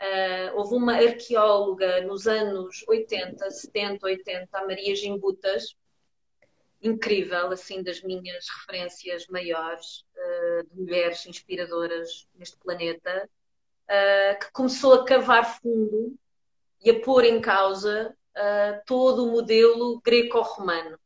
[0.00, 5.74] Uh, houve uma arqueóloga nos anos 80, 70, 80, a Maria Gimbutas,
[6.82, 13.30] incrível, assim, das minhas referências maiores uh, de mulheres inspiradoras neste planeta,
[13.88, 16.14] uh, que começou a cavar fundo
[16.84, 18.14] e a pôr em causa
[18.84, 20.98] todo o modelo greco-romano.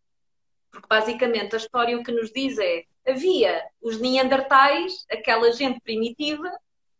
[0.69, 6.51] Porque basicamente a história o que nos diz é havia os Neandertais, aquela gente primitiva,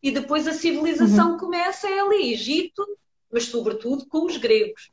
[0.03, 1.39] e depois a civilização uhum.
[1.39, 2.87] começa é ali, Egito,
[3.31, 4.91] mas sobretudo com os gregos.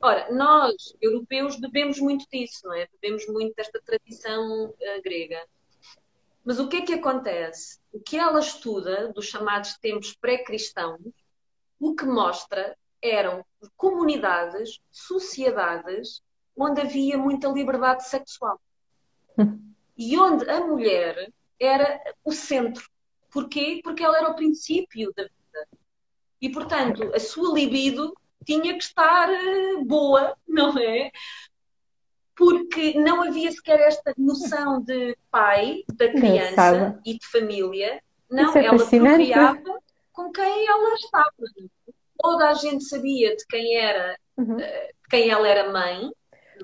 [0.00, 2.88] Ora, nós, europeus, bebemos muito disso, não é?
[3.00, 5.42] Bebemos muito desta tradição uh, grega.
[6.44, 7.78] Mas o que é que acontece?
[7.92, 11.00] O que ela estuda dos chamados tempos pré-cristãos,
[11.78, 13.44] o que mostra eram
[13.76, 16.22] comunidades, sociedades,
[16.56, 18.60] onde havia muita liberdade sexual.
[20.00, 22.88] E onde a mulher era o centro.
[23.30, 23.82] Porquê?
[23.84, 25.68] Porque ela era o princípio da vida.
[26.40, 31.10] E, portanto, a sua libido tinha que estar eh, boa, não é?
[32.34, 38.02] Porque não havia sequer esta noção de pai, da criança e de família.
[38.30, 39.78] Não, é ela procriava
[40.12, 41.34] com quem ela estava.
[42.18, 44.58] Toda a gente sabia de quem era, uhum.
[44.58, 46.10] Eh, de quem ela era mãe,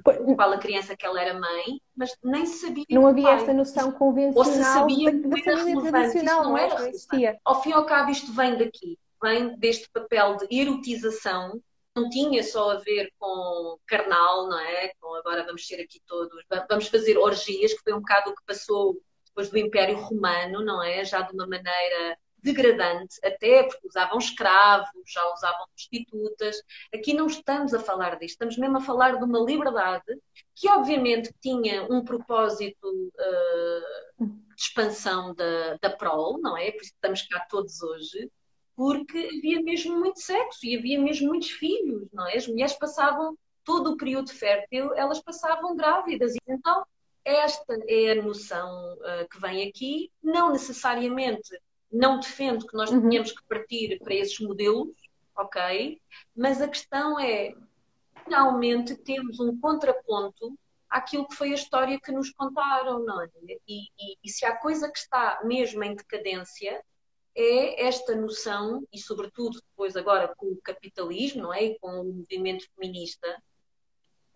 [0.03, 2.85] qual a criança que ela era mãe, mas nem sabia.
[2.91, 6.89] Não havia esta noção convencional Ou se sabia da, da família tradicional, não, era não
[6.89, 7.41] existia.
[7.45, 11.61] Ao fim e ao cabo, isto vem daqui, vem deste papel de erotização.
[11.95, 14.93] Não tinha só a ver com carnal, não é?
[15.01, 18.45] Com agora vamos ser aqui todos, vamos fazer orgias, que foi um bocado o que
[18.47, 21.05] passou depois do Império Romano, não é?
[21.05, 26.57] Já de uma maneira degradante, até porque usavam escravos, já usavam prostitutas.
[26.95, 30.05] Aqui não estamos a falar disto, estamos mesmo a falar de uma liberdade
[30.55, 36.71] que, obviamente, tinha um propósito uh, de expansão da, da prole, não é?
[36.71, 38.31] Por isso estamos cá todos hoje,
[38.75, 42.37] porque havia mesmo muito sexo e havia mesmo muitos filhos, não é?
[42.37, 46.35] As mulheres passavam todo o período fértil, elas passavam grávidas.
[46.47, 46.85] Então,
[47.25, 51.59] esta é a noção uh, que vem aqui, não necessariamente
[51.91, 53.09] não defendo que nós uhum.
[53.09, 54.97] tenhamos que partir para esses modelos,
[55.37, 56.01] ok?
[56.35, 57.55] Mas a questão é,
[58.25, 63.29] finalmente temos um contraponto àquilo que foi a história que nos contaram, não é?
[63.69, 66.83] E, e, e se há coisa que está mesmo em decadência,
[67.35, 71.65] é esta noção, e sobretudo depois agora com o capitalismo, não é?
[71.65, 73.43] E com o movimento feminista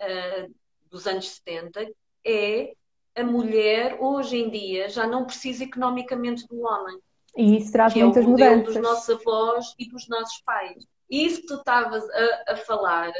[0.01, 0.55] uh,
[0.91, 1.91] dos anos 70,
[2.25, 2.75] é
[3.15, 7.01] a mulher hoje em dia já não precisa economicamente do homem.
[7.37, 8.75] E isso traz que muitas é o mudanças.
[8.75, 10.87] dos nossos avós e dos nossos pais.
[11.09, 13.13] E isso que tu estavas a, a, falar uh,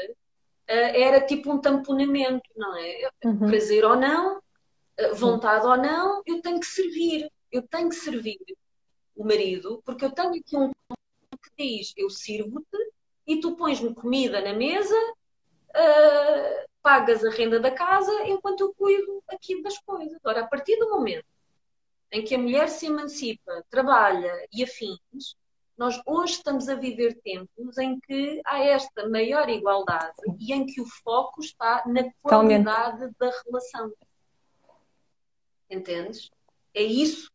[0.67, 3.09] era tipo um tamponamento, não é?
[3.23, 3.47] Uhum.
[3.47, 7.31] Prazer ou não, uh, vontade ou não, eu tenho que servir.
[7.51, 8.39] Eu tenho que servir
[9.15, 12.77] o marido, porque eu tenho aqui um que diz: eu sirvo-te
[13.27, 19.21] e tu pões-me comida na mesa, uh, pagas a renda da casa enquanto eu cuido
[19.27, 20.17] aqui das coisas.
[20.23, 21.25] Agora, a partir do momento
[22.11, 25.35] em que a mulher se emancipa, trabalha e afins,
[25.77, 30.81] nós hoje estamos a viver tempos em que há esta maior igualdade e em que
[30.81, 33.91] o foco está na qualidade da relação.
[35.69, 36.29] Entendes?
[36.73, 37.31] É isso.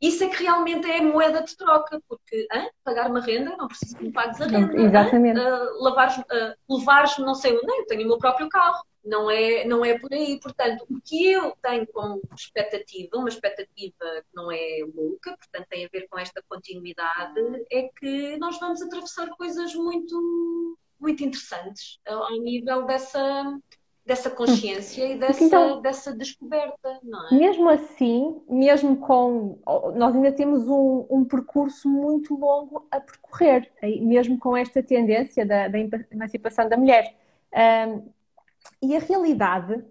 [0.00, 3.98] Isso é que realmente é moeda de troca, porque hein, pagar uma renda, não preciso
[3.98, 4.80] que me pagues a renda.
[4.80, 5.38] exatamente.
[5.38, 9.64] Uh, lavares, uh, levares não sei onde, eu tenho o meu próprio carro não é,
[9.64, 10.38] não é por aí.
[10.40, 15.84] Portanto, o que eu tenho como expectativa, uma expectativa que não é louca, portanto tem
[15.84, 17.40] a ver com esta continuidade,
[17.70, 23.58] é que nós vamos atravessar coisas muito, muito interessantes ao nível dessa,
[24.04, 27.34] dessa consciência e dessa, então, dessa descoberta, não é?
[27.34, 29.58] Mesmo assim, mesmo com.
[29.94, 35.68] Nós ainda temos um, um percurso muito longo a percorrer, mesmo com esta tendência da,
[35.68, 35.78] da
[36.10, 37.14] emancipação da mulher.
[37.52, 38.19] Um,
[38.82, 39.84] e a realidade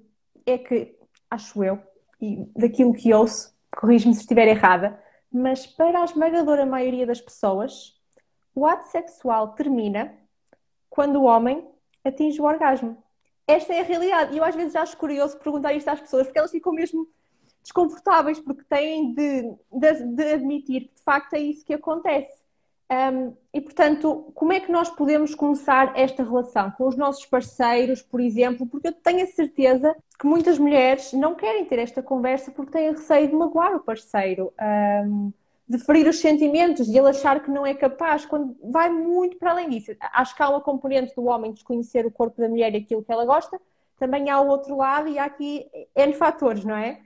[0.45, 0.95] é que,
[1.29, 1.79] acho eu,
[2.21, 5.01] e daquilo que ouço, corrijo-me se estiver errada,
[5.31, 7.95] mas para a esmagadora maioria das pessoas,
[8.53, 10.17] o ato sexual termina
[10.89, 11.67] quando o homem
[12.03, 13.01] atinge o orgasmo.
[13.47, 14.33] Esta é a realidade.
[14.33, 17.07] E eu às vezes acho curioso perguntar isto às pessoas, porque elas ficam mesmo
[17.61, 22.43] desconfortáveis, porque têm de, de, de admitir que de facto é isso que acontece.
[22.91, 28.01] Um, e portanto, como é que nós podemos começar esta relação com os nossos parceiros,
[28.01, 28.65] por exemplo?
[28.65, 32.91] Porque eu tenho a certeza que muitas mulheres não querem ter esta conversa porque têm
[32.91, 34.51] receio de magoar o parceiro,
[35.05, 35.31] um,
[35.67, 39.51] de ferir os sentimentos, de ele achar que não é capaz, quando vai muito para
[39.51, 39.91] além disso.
[40.11, 43.11] Acho que há uma componente do homem desconhecer o corpo da mulher e aquilo que
[43.11, 43.61] ela gosta,
[43.99, 47.01] também há o outro lado e há aqui N fatores, não é?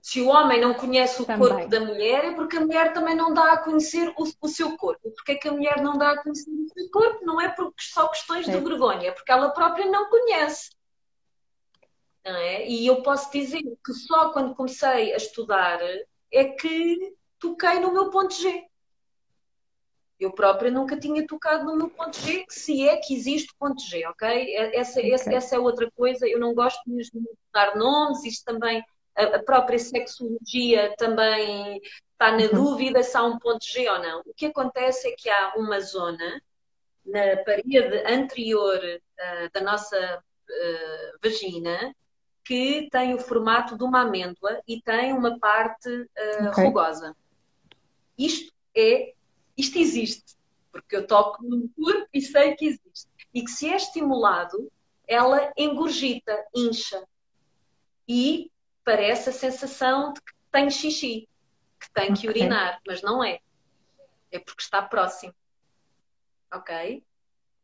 [0.00, 1.48] Se o homem não conhece o também.
[1.48, 4.76] corpo da mulher, é porque a mulher também não dá a conhecer o, o, seu
[4.76, 5.10] corpo.
[5.10, 7.24] Porque é que a mulher não dá a conhecer o seu corpo?
[7.24, 10.70] Não é porque só questões de vergonha, é porque ela própria não conhece.
[12.24, 12.68] Não é?
[12.68, 15.80] E eu posso dizer que só quando comecei a estudar
[16.32, 18.64] é que toquei no meu ponto G.
[20.18, 24.06] Eu própria nunca tinha tocado no meu ponto G, se é que existe ponto G,
[24.06, 24.54] ok?
[24.74, 25.12] Essa, okay.
[25.12, 26.26] essa, essa é outra coisa.
[26.26, 28.82] Eu não gosto mesmo de dar nomes, isto também
[29.16, 31.80] a própria sexologia também
[32.12, 32.64] está na uhum.
[32.64, 34.20] dúvida se há um ponto G ou não.
[34.26, 36.42] O que acontece é que há uma zona
[37.04, 41.94] na parede anterior uh, da nossa uh, vagina
[42.44, 46.64] que tem o formato de uma amêndoa e tem uma parte uh, okay.
[46.64, 47.16] rugosa.
[48.18, 49.14] Isto é,
[49.56, 50.36] isto existe,
[50.70, 53.08] porque eu toco no corpo e sei que existe.
[53.32, 54.70] E que se é estimulado,
[55.08, 57.02] ela engurgita, incha.
[58.06, 58.50] E
[58.84, 61.28] parece a sensação de que tem xixi,
[61.80, 62.42] que tem que okay.
[62.42, 63.40] urinar, mas não é.
[64.30, 65.34] É porque está próximo.
[66.52, 67.02] Ok?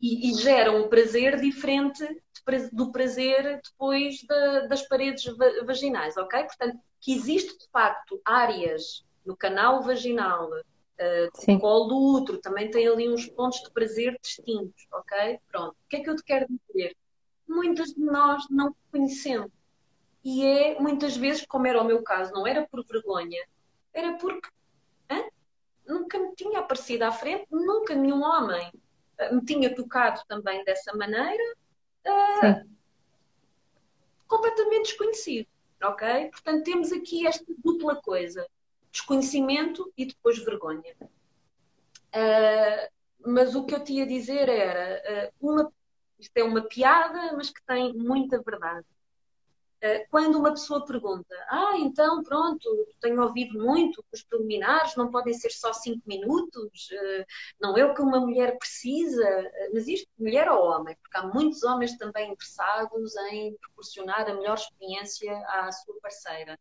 [0.00, 2.04] E, e gera um prazer diferente
[2.72, 5.24] do prazer depois de, das paredes
[5.64, 6.42] vaginais, ok?
[6.44, 12.88] Portanto, que existe de facto áreas no canal vaginal, uh, colo do útero, também tem
[12.88, 15.38] ali uns pontos de prazer distintos, ok?
[15.48, 15.72] Pronto.
[15.72, 16.96] O que é que eu te quero dizer?
[17.46, 19.52] Muitas de nós não conhecemos
[20.22, 23.42] e é muitas vezes, como era o meu caso, não era por vergonha,
[23.92, 24.48] era porque
[25.08, 25.30] hein?
[25.86, 28.70] nunca me tinha aparecido à frente, nunca nenhum homem
[29.20, 31.42] uh, me tinha tocado também dessa maneira,
[32.06, 32.68] uh,
[34.28, 35.48] completamente desconhecido,
[35.82, 36.28] ok?
[36.30, 38.46] Portanto, temos aqui esta dupla coisa:
[38.92, 40.94] desconhecimento e depois vergonha.
[42.12, 42.90] Uh,
[43.24, 45.70] mas o que eu tinha a dizer era, uma,
[46.18, 48.86] isto é uma piada, mas que tem muita verdade.
[49.82, 52.68] Eh, quando uma pessoa pergunta, ah, então pronto,
[53.00, 57.26] tenho ouvido muito que os preliminares não podem ser só cinco minutos, eh,
[57.58, 61.22] não é o que uma mulher precisa, eh, mas isto mulher ou homem, porque há
[61.22, 66.58] muitos homens também interessados em proporcionar a melhor experiência à sua parceira.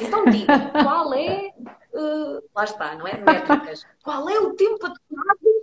[0.00, 0.46] Então diga,
[0.82, 1.54] qual é,
[1.94, 3.16] uh, lá está, não é?
[3.18, 5.56] Métricas, qual é o tempo adequado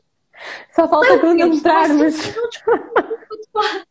[0.71, 2.15] só falta cronometrarmos.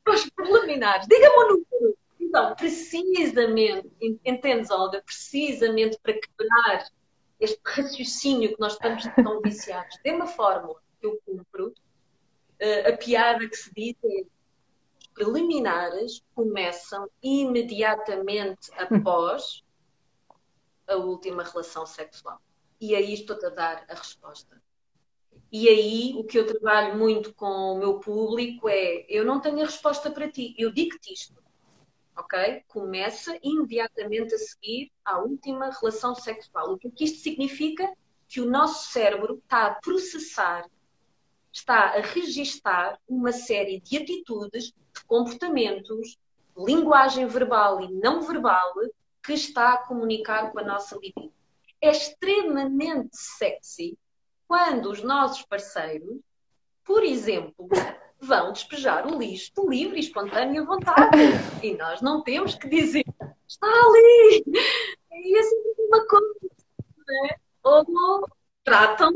[0.04, 1.06] Para os preliminares.
[1.06, 2.01] Diga-me o número.
[2.32, 3.92] Então, precisamente,
[4.24, 6.88] entendes, Olga, precisamente para quebrar
[7.38, 11.74] este raciocínio que nós estamos tão viciados, tem uma fórmula que eu cumpro.
[12.58, 14.22] Uh, a piada que se diz é
[14.98, 19.62] os preliminares começam imediatamente após
[20.88, 22.40] a última relação sexual.
[22.80, 24.58] E aí estou-te a dar a resposta.
[25.52, 29.60] E aí o que eu trabalho muito com o meu público é: eu não tenho
[29.60, 31.41] a resposta para ti, eu digo-te isto
[32.16, 32.62] ok?
[32.68, 36.72] Começa imediatamente a seguir à última relação sexual.
[36.72, 37.92] O que, é que isto significa?
[38.28, 40.68] Que o nosso cérebro está a processar,
[41.52, 46.18] está a registar uma série de atitudes, de comportamentos,
[46.56, 48.74] linguagem verbal e não verbal
[49.22, 51.32] que está a comunicar com a nossa libido.
[51.80, 53.98] É extremamente sexy
[54.46, 56.20] quando os nossos parceiros,
[56.84, 57.68] por exemplo,
[58.22, 61.18] vão despejar o lixo de livre e espontânea vontade.
[61.62, 63.04] E nós não temos que dizer,
[63.48, 64.44] está ali!
[65.12, 65.56] E assim
[65.88, 66.34] uma coisa,
[67.06, 67.36] né?
[67.64, 67.84] Ou
[68.64, 69.12] tratam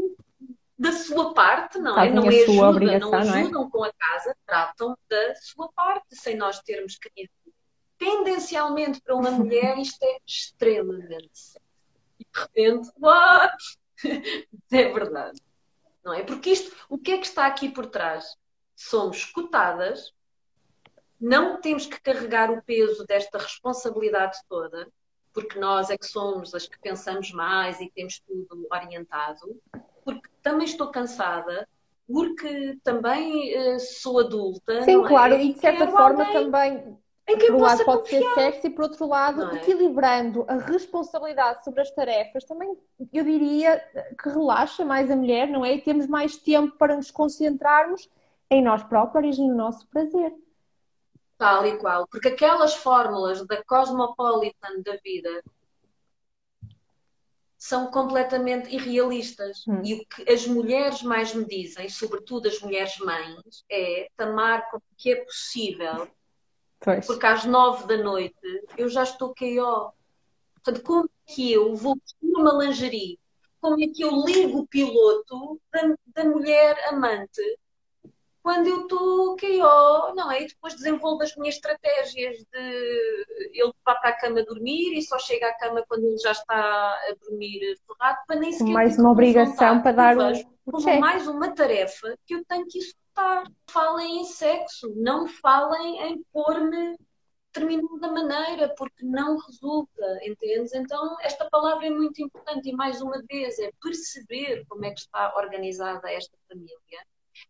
[0.78, 2.10] da sua parte, não é?
[2.10, 3.70] Não, é ajuda, não ajudam não é?
[3.70, 7.30] com a casa, tratam da sua parte, sem nós termos que dizer.
[7.96, 11.66] Tendencialmente para uma mulher isto é extremamente sério.
[12.18, 13.56] E de repente, what?
[14.70, 15.40] é verdade.
[16.04, 16.22] Não é?
[16.22, 18.36] Porque isto, o que é que está aqui por trás?
[18.76, 20.14] Somos cotadas,
[21.18, 24.86] não temos que carregar o peso desta responsabilidade toda,
[25.32, 29.58] porque nós é que somos as que pensamos mais e temos tudo orientado,
[30.04, 31.66] porque também estou cansada,
[32.06, 34.82] porque também uh, sou adulta.
[34.84, 35.08] Sim, é?
[35.08, 36.44] claro, e de certa forma alguém...
[36.44, 36.98] também
[37.28, 38.22] em quem por um lado pode confiar.
[38.22, 39.56] ser sexo e por outro lado, é?
[39.56, 42.76] equilibrando a responsabilidade sobre as tarefas, também
[43.12, 43.82] eu diria
[44.22, 45.74] que relaxa mais a mulher, não é?
[45.74, 48.08] E temos mais tempo para nos concentrarmos
[48.50, 50.32] em nós próprios e no nosso prazer.
[51.38, 55.44] Tal e qual, porque aquelas fórmulas da cosmopolitan da vida
[57.58, 59.64] são completamente irrealistas.
[59.66, 59.82] Hum.
[59.84, 64.80] E o que as mulheres mais me dizem, sobretudo as mulheres mães, é tamar com
[64.96, 66.08] que é possível
[66.80, 67.06] Pois.
[67.06, 68.36] Porque às nove da noite
[68.76, 69.92] eu já estou KO.
[70.54, 73.18] Portanto, como é que eu vou vestir uma lingerie?
[73.60, 77.42] Como é que eu ligo o piloto da, da mulher amante
[78.46, 80.14] quando eu estou KO?
[80.14, 80.44] Não é?
[80.44, 85.18] E depois desenvolvo as minhas estratégias de ele vá para a cama dormir e só
[85.18, 88.72] chega à cama quando ele já está a dormir ferrado para nem sequer.
[88.72, 90.44] Mais uma obrigação para dar um.
[90.64, 96.22] Como mais uma tarefa que eu tenho que executar Falem em sexo, não falem em
[96.32, 96.96] pôr-me
[97.52, 100.72] determinada maneira, porque não resulta, entendes?
[100.74, 105.00] Então, esta palavra é muito importante e, mais uma vez, é perceber como é que
[105.00, 106.76] está organizada esta família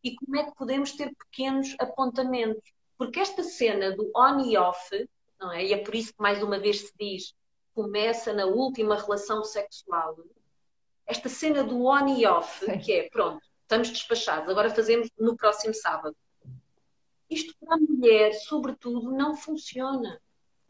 [0.03, 2.73] e como é que podemos ter pequenos apontamentos.
[2.99, 5.09] Porque esta cena do on e off,
[5.39, 5.65] não é?
[5.65, 7.35] E é por isso que, mais uma vez, se diz
[7.77, 10.17] começa na última relação sexual.
[11.07, 12.79] Esta cena do on e off, Sim.
[12.79, 16.17] que é, pronto, estamos despachados, agora fazemos no próximo sábado.
[17.29, 20.21] Isto para a mulher, sobretudo, não funciona.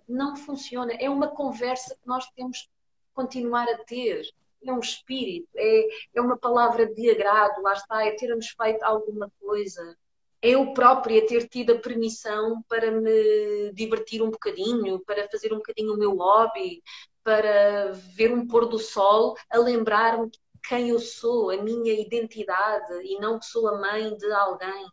[0.08, 0.94] Não funciona.
[0.94, 2.68] É uma conversa que nós temos que
[3.14, 4.26] continuar a ter.
[4.66, 9.30] É um espírito, é, é uma palavra de agrado, lá está, é termos feito alguma
[9.40, 9.96] coisa.
[10.42, 15.56] É eu própria ter tido a permissão para me divertir um bocadinho, para fazer um
[15.56, 16.82] bocadinho o meu hobby,
[17.24, 20.30] para ver um pôr do sol, a lembrar-me
[20.68, 24.86] quem eu sou, a minha identidade e não que sou a mãe de alguém.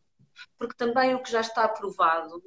[0.58, 2.44] Porque também o que já está provado,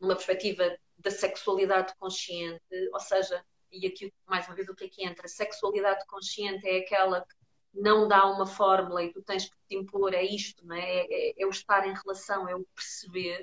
[0.00, 2.60] numa perspectiva da sexualidade consciente,
[2.92, 5.28] ou seja, e aqui mais uma vez o que é que entra?
[5.28, 7.34] Sexualidade consciente é aquela que
[7.74, 10.80] não dá uma fórmula e tu tens que te impor, é isto, não é?
[10.80, 13.42] É, é, é o estar em relação, é o perceber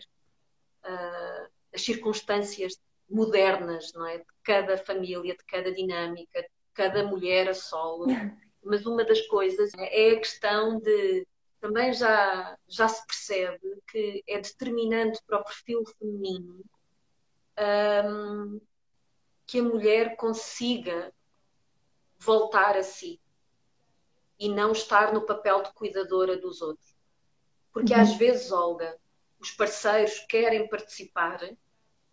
[0.83, 2.73] uh, as circunstâncias
[3.09, 4.17] modernas, não é?
[4.17, 8.07] De cada família, de cada dinâmica, de cada mulher a solo.
[8.65, 11.25] mas uma das coisas é a questão de
[11.61, 16.63] também já, já se percebe que é determinante para o perfil feminino
[17.57, 18.61] um,
[19.45, 21.13] que a mulher consiga
[22.17, 23.19] voltar a si
[24.39, 26.95] e não estar no papel de cuidadora dos outros.
[27.71, 28.01] Porque uhum.
[28.01, 28.97] às vezes, Olga,
[29.39, 31.39] os parceiros querem participar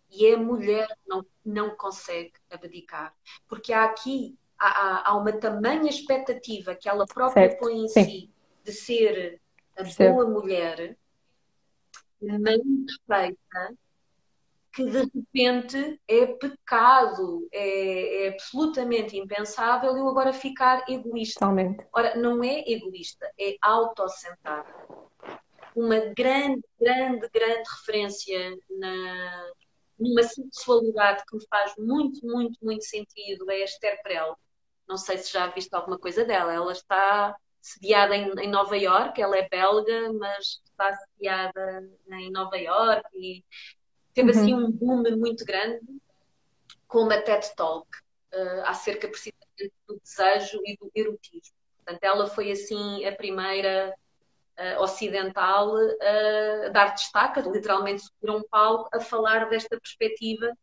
[0.09, 3.15] e é a mulher que não, não consegue abdicar.
[3.47, 7.59] Porque há aqui há, há uma tamanha expectativa que ela própria certo.
[7.59, 8.03] põe em Sim.
[8.03, 9.41] si de ser
[9.75, 10.13] a Percebo.
[10.13, 10.97] boa mulher,
[12.21, 12.59] mãe
[13.07, 13.77] perfeita,
[14.73, 21.39] que de repente é pecado, é, é, absolutamente impensável eu agora ficar egoísta.
[21.39, 21.85] Totalmente.
[21.93, 24.67] Ora, não é egoísta, é autocentrada.
[25.75, 29.51] Uma grande, grande, grande referência na,
[29.99, 34.35] numa sexualidade que me faz muito, muito, muito sentido é a Esther Perel.
[34.87, 36.51] Não sei se já viste alguma coisa dela.
[36.51, 42.57] Ela está sediada em, em Nova York, ela é belga, mas está sediada em Nova
[42.57, 43.43] York e
[44.13, 44.65] teve assim, uhum.
[44.65, 45.81] assim um boom muito grande
[46.87, 47.87] com uma TED Talk
[48.33, 51.55] uh, acerca precisamente do desejo e do erotismo.
[51.77, 53.93] Portanto, ela foi assim a primeira
[54.57, 60.55] uh, ocidental uh, a dar destaque, literalmente subir um palco a falar desta perspectiva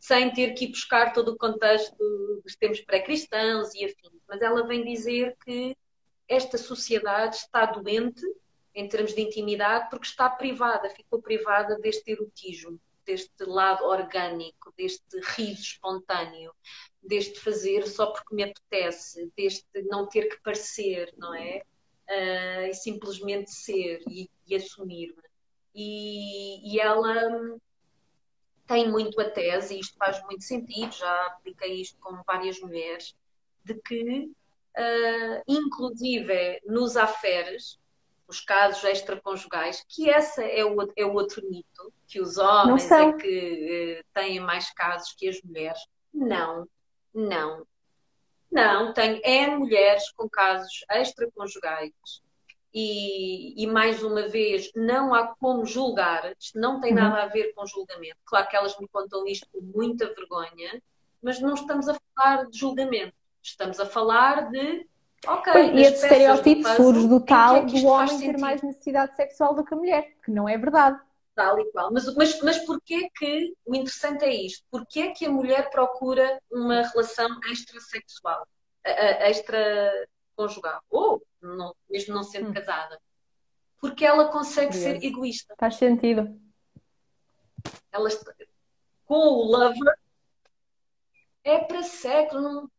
[0.00, 1.96] sem ter que ir buscar todo o contexto
[2.42, 4.20] dos tempos pré-cristãos e afins.
[4.28, 5.74] Mas ela vem dizer que
[6.28, 8.22] esta sociedade está doente
[8.74, 15.20] em termos de intimidade porque está privada, ficou privada deste erotismo, deste lado orgânico, deste
[15.20, 16.52] riso espontâneo,
[17.02, 21.62] deste fazer só porque me apetece, deste não ter que parecer, não é?
[22.08, 25.22] Uh, e simplesmente ser e, e assumir-me.
[25.74, 27.58] E, e, ela
[28.66, 33.14] tem muito a tese, e isto faz muito sentido, já apliquei isto com várias mulheres,
[33.64, 37.78] de que, uh, inclusive nos aferes,
[38.26, 43.12] os casos extraconjugais, que essa é o, é o outro mito, que os homens é
[43.12, 45.80] que uh, têm mais casos que as mulheres.
[46.12, 46.66] Não,
[47.12, 47.66] não.
[48.50, 51.92] Não, tem é mulheres com casos extraconjugais
[52.74, 57.52] e, e, mais uma vez, não há como julgar, isto não tem nada a ver
[57.54, 58.16] com julgamento.
[58.24, 60.82] Claro que elas me contam isto com muita vergonha,
[61.22, 64.88] mas não estamos a falar de julgamento, estamos a falar de.
[65.26, 69.64] Ok, e esse estereótipo surge do tal é do homem ter mais necessidade sexual do
[69.64, 71.00] que a mulher, que não é verdade.
[71.34, 71.92] Tal e qual.
[71.92, 74.64] Mas, mas, mas porquê que o interessante é isto?
[74.70, 78.46] Porquê que a mulher procura uma relação extrasexual,
[78.84, 80.80] extraconjugal?
[80.88, 82.54] Ou não, mesmo não sendo hum.
[82.54, 83.00] casada?
[83.80, 85.54] Porque ela consegue ser egoísta.
[85.58, 86.40] Faz sentido.
[87.90, 88.08] Ela,
[89.04, 89.98] com o lover,
[91.42, 92.42] é para século.
[92.42, 92.70] Não,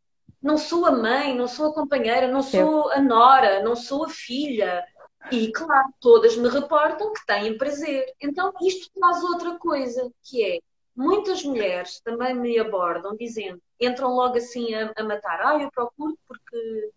[0.46, 4.10] não sou a mãe, não sou a companheira, não sou a nora, não sou a
[4.10, 4.86] filha
[5.32, 8.06] e, claro, todas me reportam que têm prazer.
[8.22, 10.60] Então, isto traz outra coisa, que é,
[10.96, 15.42] muitas mulheres também me abordam dizendo, entram logo assim a, a matar.
[15.42, 16.92] Ah, eu procuro porque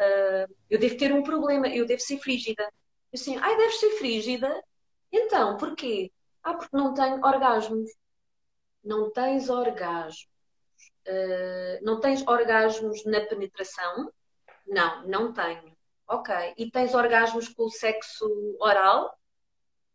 [0.00, 2.62] uh, eu devo ter um problema, eu devo ser frígida.
[3.12, 4.64] Eu assim, ai, deves ser frígida?
[5.12, 6.10] Então, porquê?
[6.42, 7.90] Ah, porque não tenho orgasmos.
[8.82, 10.26] Não tens orgasmos.
[11.06, 14.10] Uh, não tens orgasmos na penetração?
[14.66, 15.76] Não, não tenho.
[16.08, 16.34] Ok.
[16.56, 18.26] E tens orgasmos com o sexo
[18.60, 19.16] oral?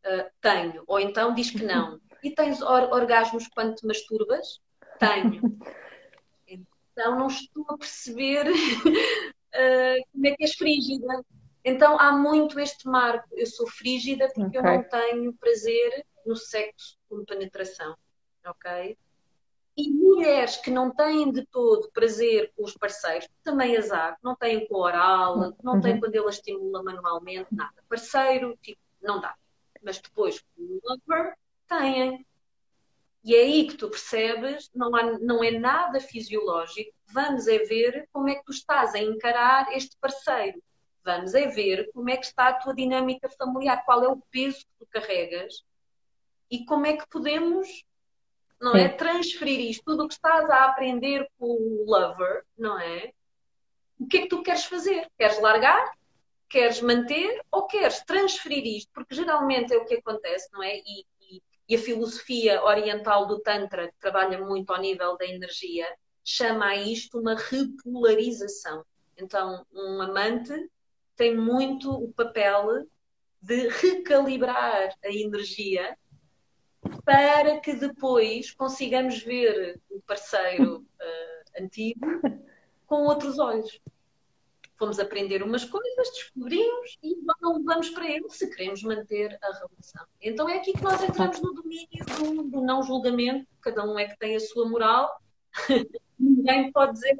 [0.05, 0.83] Uh, tenho.
[0.87, 1.99] Ou então diz que não.
[2.21, 4.59] E tens or orgasmos quando te masturbas?
[4.99, 5.41] Tenho.
[6.99, 8.51] Então não estou a perceber uh,
[10.11, 11.23] como é que és frígida.
[11.63, 13.25] Então há muito este marco.
[13.31, 14.59] Eu sou frígida porque okay.
[14.59, 17.95] eu não tenho prazer no sexo com penetração.
[18.45, 18.97] Ok?
[19.79, 24.67] E mulheres que não têm de todo prazer com os parceiros, também azar, não têm
[24.67, 25.99] com oral, não têm uhum.
[26.01, 27.81] quando ele estimula manualmente, nada.
[27.87, 29.33] Parceiro, tipo, não dá.
[29.81, 31.33] Mas depois, com o lover,
[31.65, 32.27] têm.
[33.23, 38.05] E é aí que tu percebes, não, há, não é nada fisiológico, vamos é ver
[38.11, 40.61] como é que tu estás a encarar este parceiro.
[41.05, 44.59] Vamos é ver como é que está a tua dinâmica familiar, qual é o peso
[44.59, 45.63] que tu carregas
[46.51, 47.85] e como é que podemos
[48.59, 48.79] não é?
[48.79, 48.85] Sim.
[48.85, 48.89] é?
[48.89, 53.11] Transferir isto, tudo o que estás a aprender com o lover, não é?
[53.99, 55.07] O que é que tu queres fazer?
[55.17, 55.91] Queres largar?
[56.47, 57.41] Queres manter?
[57.51, 58.89] Ou queres transferir isto?
[58.93, 60.77] Porque geralmente é o que acontece, não é?
[60.77, 65.87] E, e, e a filosofia oriental do Tantra, que trabalha muito ao nível da energia,
[66.23, 68.85] chama a isto uma repolarização.
[69.17, 70.53] Então, um amante
[71.15, 72.87] tem muito o papel
[73.41, 75.97] de recalibrar a energia
[77.03, 82.05] para que depois consigamos ver o parceiro uh, antigo
[82.85, 83.79] com outros olhos.
[84.77, 90.05] Fomos aprender umas coisas, descobrimos e não vamos para ele se queremos manter a relação.
[90.21, 94.05] Então é aqui que nós entramos no domínio do, do não julgamento, cada um é
[94.05, 95.21] que tem a sua moral,
[96.17, 97.19] ninguém pode dizer.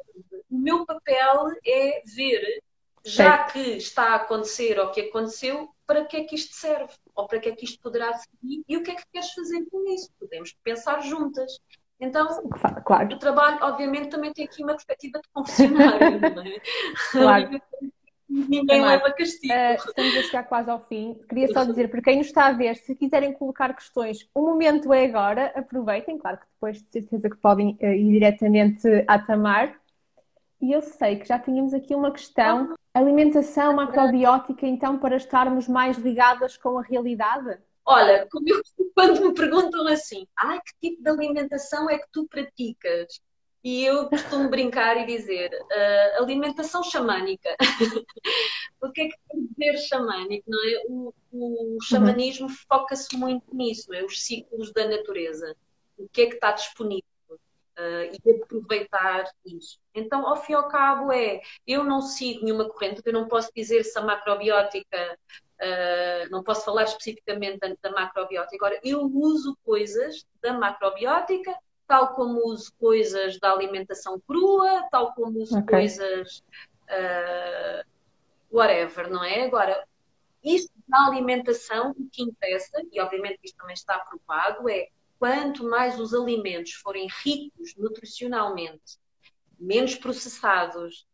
[0.50, 2.62] O meu papel é ver,
[3.04, 6.92] já que está a acontecer ou que aconteceu, para que é que isto serve?
[7.14, 8.62] Ou para que é que isto poderá servir?
[8.68, 10.10] E o que é que queres fazer com isso?
[10.18, 11.58] Podemos pensar juntas.
[12.00, 12.26] Então,
[12.84, 13.14] claro.
[13.14, 16.60] o trabalho, obviamente, também tem aqui uma perspectiva de confessionário, não é?
[17.12, 17.60] Claro.
[18.30, 19.52] Ninguém leva castigo.
[19.52, 21.18] Uh, estamos a chegar quase ao fim.
[21.28, 24.92] Queria só dizer, para quem nos está a ver, se quiserem colocar questões, o momento
[24.92, 26.16] é agora, aproveitem.
[26.16, 29.79] Claro que depois de certeza que podem uh, ir diretamente à Tamar.
[30.60, 35.96] E eu sei que já tínhamos aqui uma questão Alimentação macrobiótica, então, para estarmos mais
[35.96, 37.56] ligadas com a realidade?
[37.86, 38.28] Olha,
[38.94, 43.20] quando me perguntam assim, ah, que tipo de alimentação é que tu praticas?
[43.62, 47.54] E eu costumo brincar e dizer uh, alimentação xamânica.
[48.82, 50.44] o que é que quer dizer xamânico?
[50.48, 50.82] Não é?
[50.88, 52.54] O, o xamanismo uhum.
[52.68, 54.02] foca-se muito nisso, é?
[54.02, 55.54] os ciclos da natureza.
[55.96, 57.09] O que é que está disponível?
[57.80, 59.78] Uh, e aproveitar isso.
[59.94, 63.50] Então, ao fim e ao cabo, é eu não sigo nenhuma corrente, eu não posso
[63.54, 65.18] dizer se a macrobiótica,
[65.60, 68.56] uh, não posso falar especificamente da, da macrobiótica.
[68.56, 71.54] Agora, eu uso coisas da macrobiótica,
[71.86, 75.78] tal como uso coisas da alimentação crua, tal como uso okay.
[75.78, 76.42] coisas
[76.88, 77.84] uh,
[78.52, 79.44] whatever, não é?
[79.44, 79.84] Agora,
[80.42, 84.88] isso na alimentação, o que interessa, e obviamente isto também está provado, é
[85.20, 88.98] quanto mais os alimentos forem ricos nutricionalmente,
[89.58, 91.06] menos processados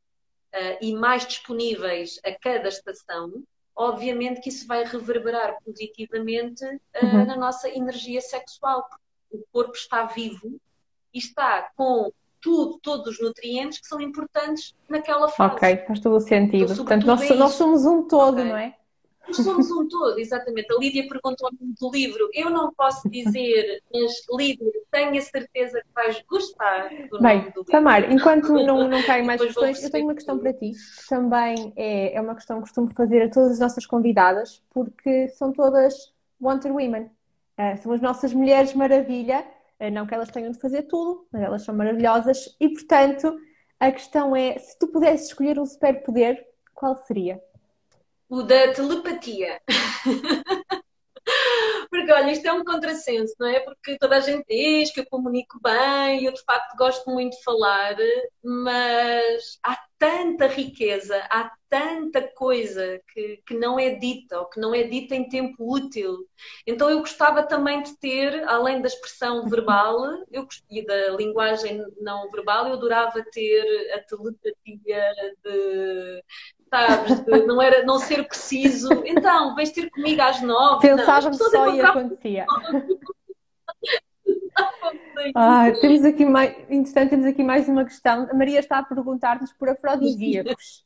[0.54, 3.42] uh, e mais disponíveis a cada estação,
[3.74, 7.26] obviamente que isso vai reverberar positivamente uh, uhum.
[7.26, 8.88] na nossa energia sexual.
[9.28, 10.60] O corpo está vivo
[11.12, 15.54] e está com tudo, todos os nutrientes que são importantes naquela fase.
[15.56, 16.72] Ok, faz todo o sentido.
[16.72, 18.44] Então, Portanto, nós, nós, somos um todo, okay.
[18.44, 18.76] não é?
[19.32, 20.72] Somos um todo, exatamente.
[20.72, 22.28] A Lídia perguntou do livro.
[22.32, 27.46] Eu não posso dizer, mas Lídia, tenho a certeza que vais gostar do Bem, do
[27.46, 27.64] livro.
[27.64, 31.72] Tamar, enquanto não, não caem mais questões, eu tenho uma questão para ti, que também
[31.76, 36.12] é, é uma questão que costumo fazer a todas as nossas convidadas, porque são todas
[36.40, 37.10] Wonder Women.
[37.58, 39.44] Uh, são as nossas mulheres maravilha,
[39.80, 43.34] uh, não que elas tenham de fazer tudo, mas elas são maravilhosas e, portanto,
[43.80, 47.40] a questão é, se tu pudesses escolher um superpoder, qual seria?
[48.28, 49.60] O da telepatia.
[51.90, 53.60] Porque, olha, isto é um contrassenso, não é?
[53.60, 57.42] Porque toda a gente diz que eu comunico bem, eu de facto gosto muito de
[57.42, 57.96] falar,
[58.42, 64.74] mas há tanta riqueza, há tanta coisa que, que não é dita ou que não
[64.74, 66.18] é dita em tempo útil.
[66.66, 69.98] Então eu gostava também de ter, além da expressão verbal
[70.30, 73.64] eu, e da linguagem não verbal, eu adorava ter
[73.94, 75.12] a telepatia
[75.42, 76.22] de
[76.68, 77.20] sabes?
[77.20, 78.88] De não, era, não ser preciso.
[79.04, 80.88] Então, vens ter comigo às nove.
[80.88, 82.46] Pensávamos que só ia acontecia.
[85.34, 88.28] Ah, temos aqui mais, interessante, temos aqui mais uma questão.
[88.30, 90.84] A Maria está a perguntar-nos por afrodisíacos.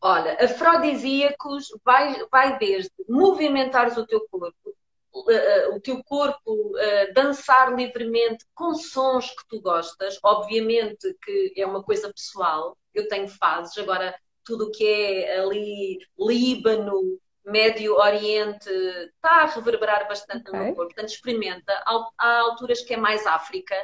[0.00, 4.74] Olha, afrodisíacos vai, vai desde movimentares o teu corpo,
[5.14, 11.64] uh, o teu corpo uh, dançar livremente com sons que tu gostas, obviamente que é
[11.64, 14.12] uma coisa pessoal, eu tenho fases, agora
[14.44, 20.58] tudo o que é ali Líbano, Médio Oriente, está a reverberar bastante okay.
[20.58, 20.94] no meu corpo.
[20.94, 21.72] Portanto, experimenta.
[22.18, 23.74] Há alturas que é mais África,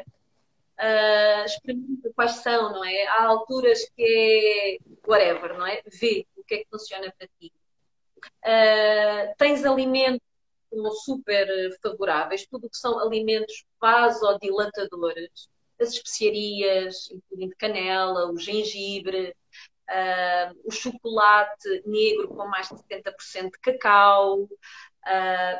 [0.78, 3.06] uh, experimenta quais são, não é?
[3.06, 5.82] Há alturas que é whatever, não é?
[5.86, 7.52] Vê o que é que funciona para ti.
[8.44, 10.20] Uh, tens alimentos
[11.04, 11.48] super
[11.82, 15.48] favoráveis, tudo o que são alimentos vasodilatadores,
[15.80, 19.34] as especiarias, incluindo canela, o gengibre,
[19.88, 24.48] uh, o chocolate negro com mais de 70% de cacau, uh,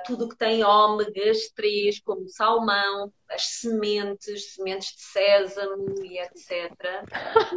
[0.05, 6.73] tudo o que tem ômegas 3, como salmão, as sementes, sementes de sésamo e etc.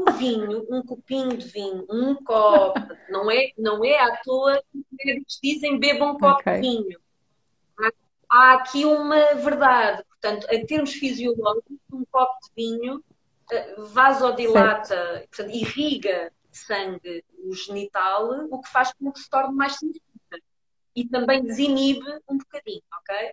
[0.08, 5.10] O vinho, um copinho de vinho, um copo, não é, não é à toa que
[5.10, 6.56] eles dizem bebam um copo okay.
[6.56, 7.00] de vinho.
[8.30, 13.04] Há aqui uma verdade, portanto, em termos fisiológicos, um copo de vinho
[13.52, 19.74] ah, vasodilata, portanto, irriga sangue o genital, o que faz com que se torne mais
[19.74, 20.02] sensível
[20.96, 23.32] e também desinibe um bocadinho, ok?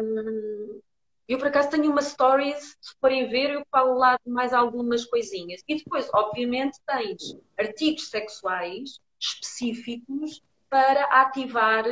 [0.00, 0.80] Um,
[1.28, 5.04] eu, por acaso, tenho uma stories, se forem ver, eu falo lá de mais algumas
[5.04, 5.62] coisinhas.
[5.68, 11.84] E depois, obviamente, tens artigos sexuais específicos para ativar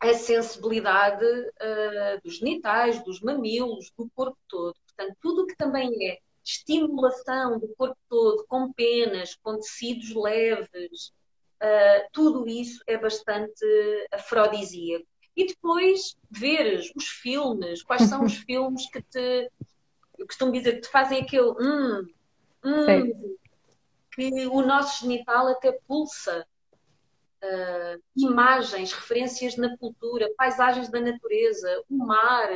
[0.00, 4.74] a sensibilidade uh, dos genitais, dos mamilos, do corpo todo.
[4.86, 11.12] Portanto, tudo o que também é estimulação do corpo todo, com penas, com tecidos leves,
[11.62, 13.64] uh, tudo isso é bastante
[14.12, 15.06] afrodisíaco.
[15.36, 19.50] E depois veres os filmes, quais são os filmes que te,
[20.18, 22.06] eu costumo dizer, que te fazem aquele hum,
[22.64, 23.36] hum,
[24.14, 26.46] que o nosso genital até pulsa.
[27.44, 32.48] Uh, imagens, referências na cultura, paisagens da natureza, o mar,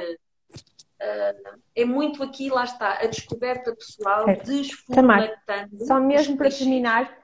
[1.00, 5.86] Uh, é muito aqui, lá está, a descoberta pessoal, desformatando.
[5.86, 7.16] Só mesmo para terminar,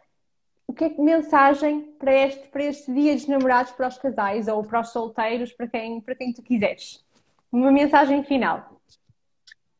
[0.66, 4.48] o que é que mensagem para este, para este dia dos namorados para os casais
[4.48, 7.04] ou para os solteiros, para quem, para quem tu quiseres?
[7.50, 8.80] Uma mensagem final.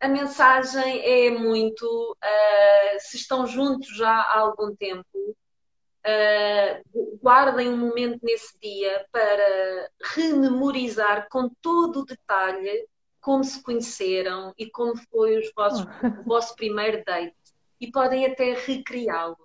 [0.01, 7.77] A mensagem é muito: uh, se estão juntos já há algum tempo, uh, guardem um
[7.77, 12.87] momento nesse dia para rememorizar com todo o detalhe
[13.23, 16.21] como se conheceram e como foi os vossos, oh.
[16.21, 17.35] o vosso primeiro date.
[17.81, 19.39] E podem até recriá-lo.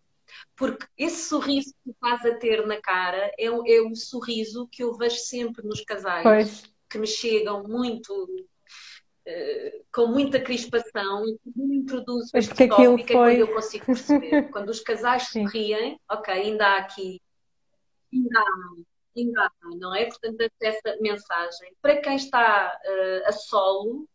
[0.55, 4.93] Porque esse sorriso que faz a ter na cara é, é o sorriso que eu
[4.95, 6.63] vejo sempre nos casais, pois.
[6.89, 8.11] que me chegam muito
[9.27, 13.01] uh, com muita crispação e que me introduz este tópico foi...
[13.01, 14.49] é quando eu consigo perceber.
[14.51, 17.21] quando os casais se riem, ok, ainda há aqui,
[18.11, 20.05] ainda há não é?
[20.05, 21.73] Portanto, essa mensagem.
[21.81, 24.07] Para quem está uh, a solo,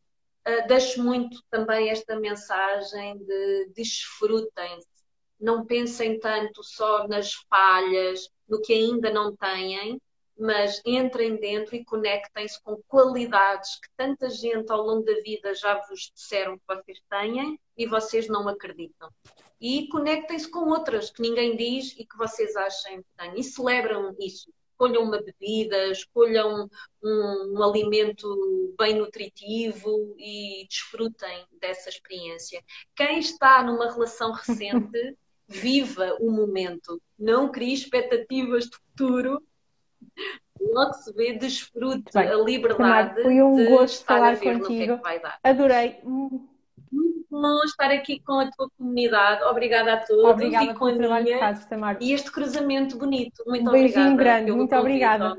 [0.46, 4.88] uh, deixo muito também esta mensagem de desfrutem-se.
[5.40, 10.00] Não pensem tanto só nas falhas, no que ainda não têm,
[10.38, 15.78] mas entrem dentro e conectem-se com qualidades que tanta gente ao longo da vida já
[15.88, 19.10] vos disseram que vocês têm e vocês não acreditam.
[19.60, 23.38] E conectem-se com outras que ninguém diz e que vocês achem que têm.
[23.38, 24.52] E celebram isso
[24.82, 26.68] escolham uma bebida, escolham
[27.02, 32.62] um, um, alimento bem nutritivo e desfrutem dessa experiência.
[32.96, 35.16] Quem está numa relação recente,
[35.46, 39.42] viva o momento, não crie expectativas de futuro.
[40.60, 43.22] Logo se vê, desfrute Bem, a liberdade.
[43.22, 44.66] Foi um de gosto falar contigo.
[44.66, 46.00] Que é que Adorei
[47.40, 49.42] bom estar aqui com a tua comunidade.
[49.44, 50.24] Obrigada a todos.
[50.24, 51.38] Obrigada e com a minha.
[52.00, 53.42] E este cruzamento bonito.
[53.46, 54.16] Muito um beijinho obrigada.
[54.16, 54.52] grande.
[54.52, 55.30] Muito obrigada.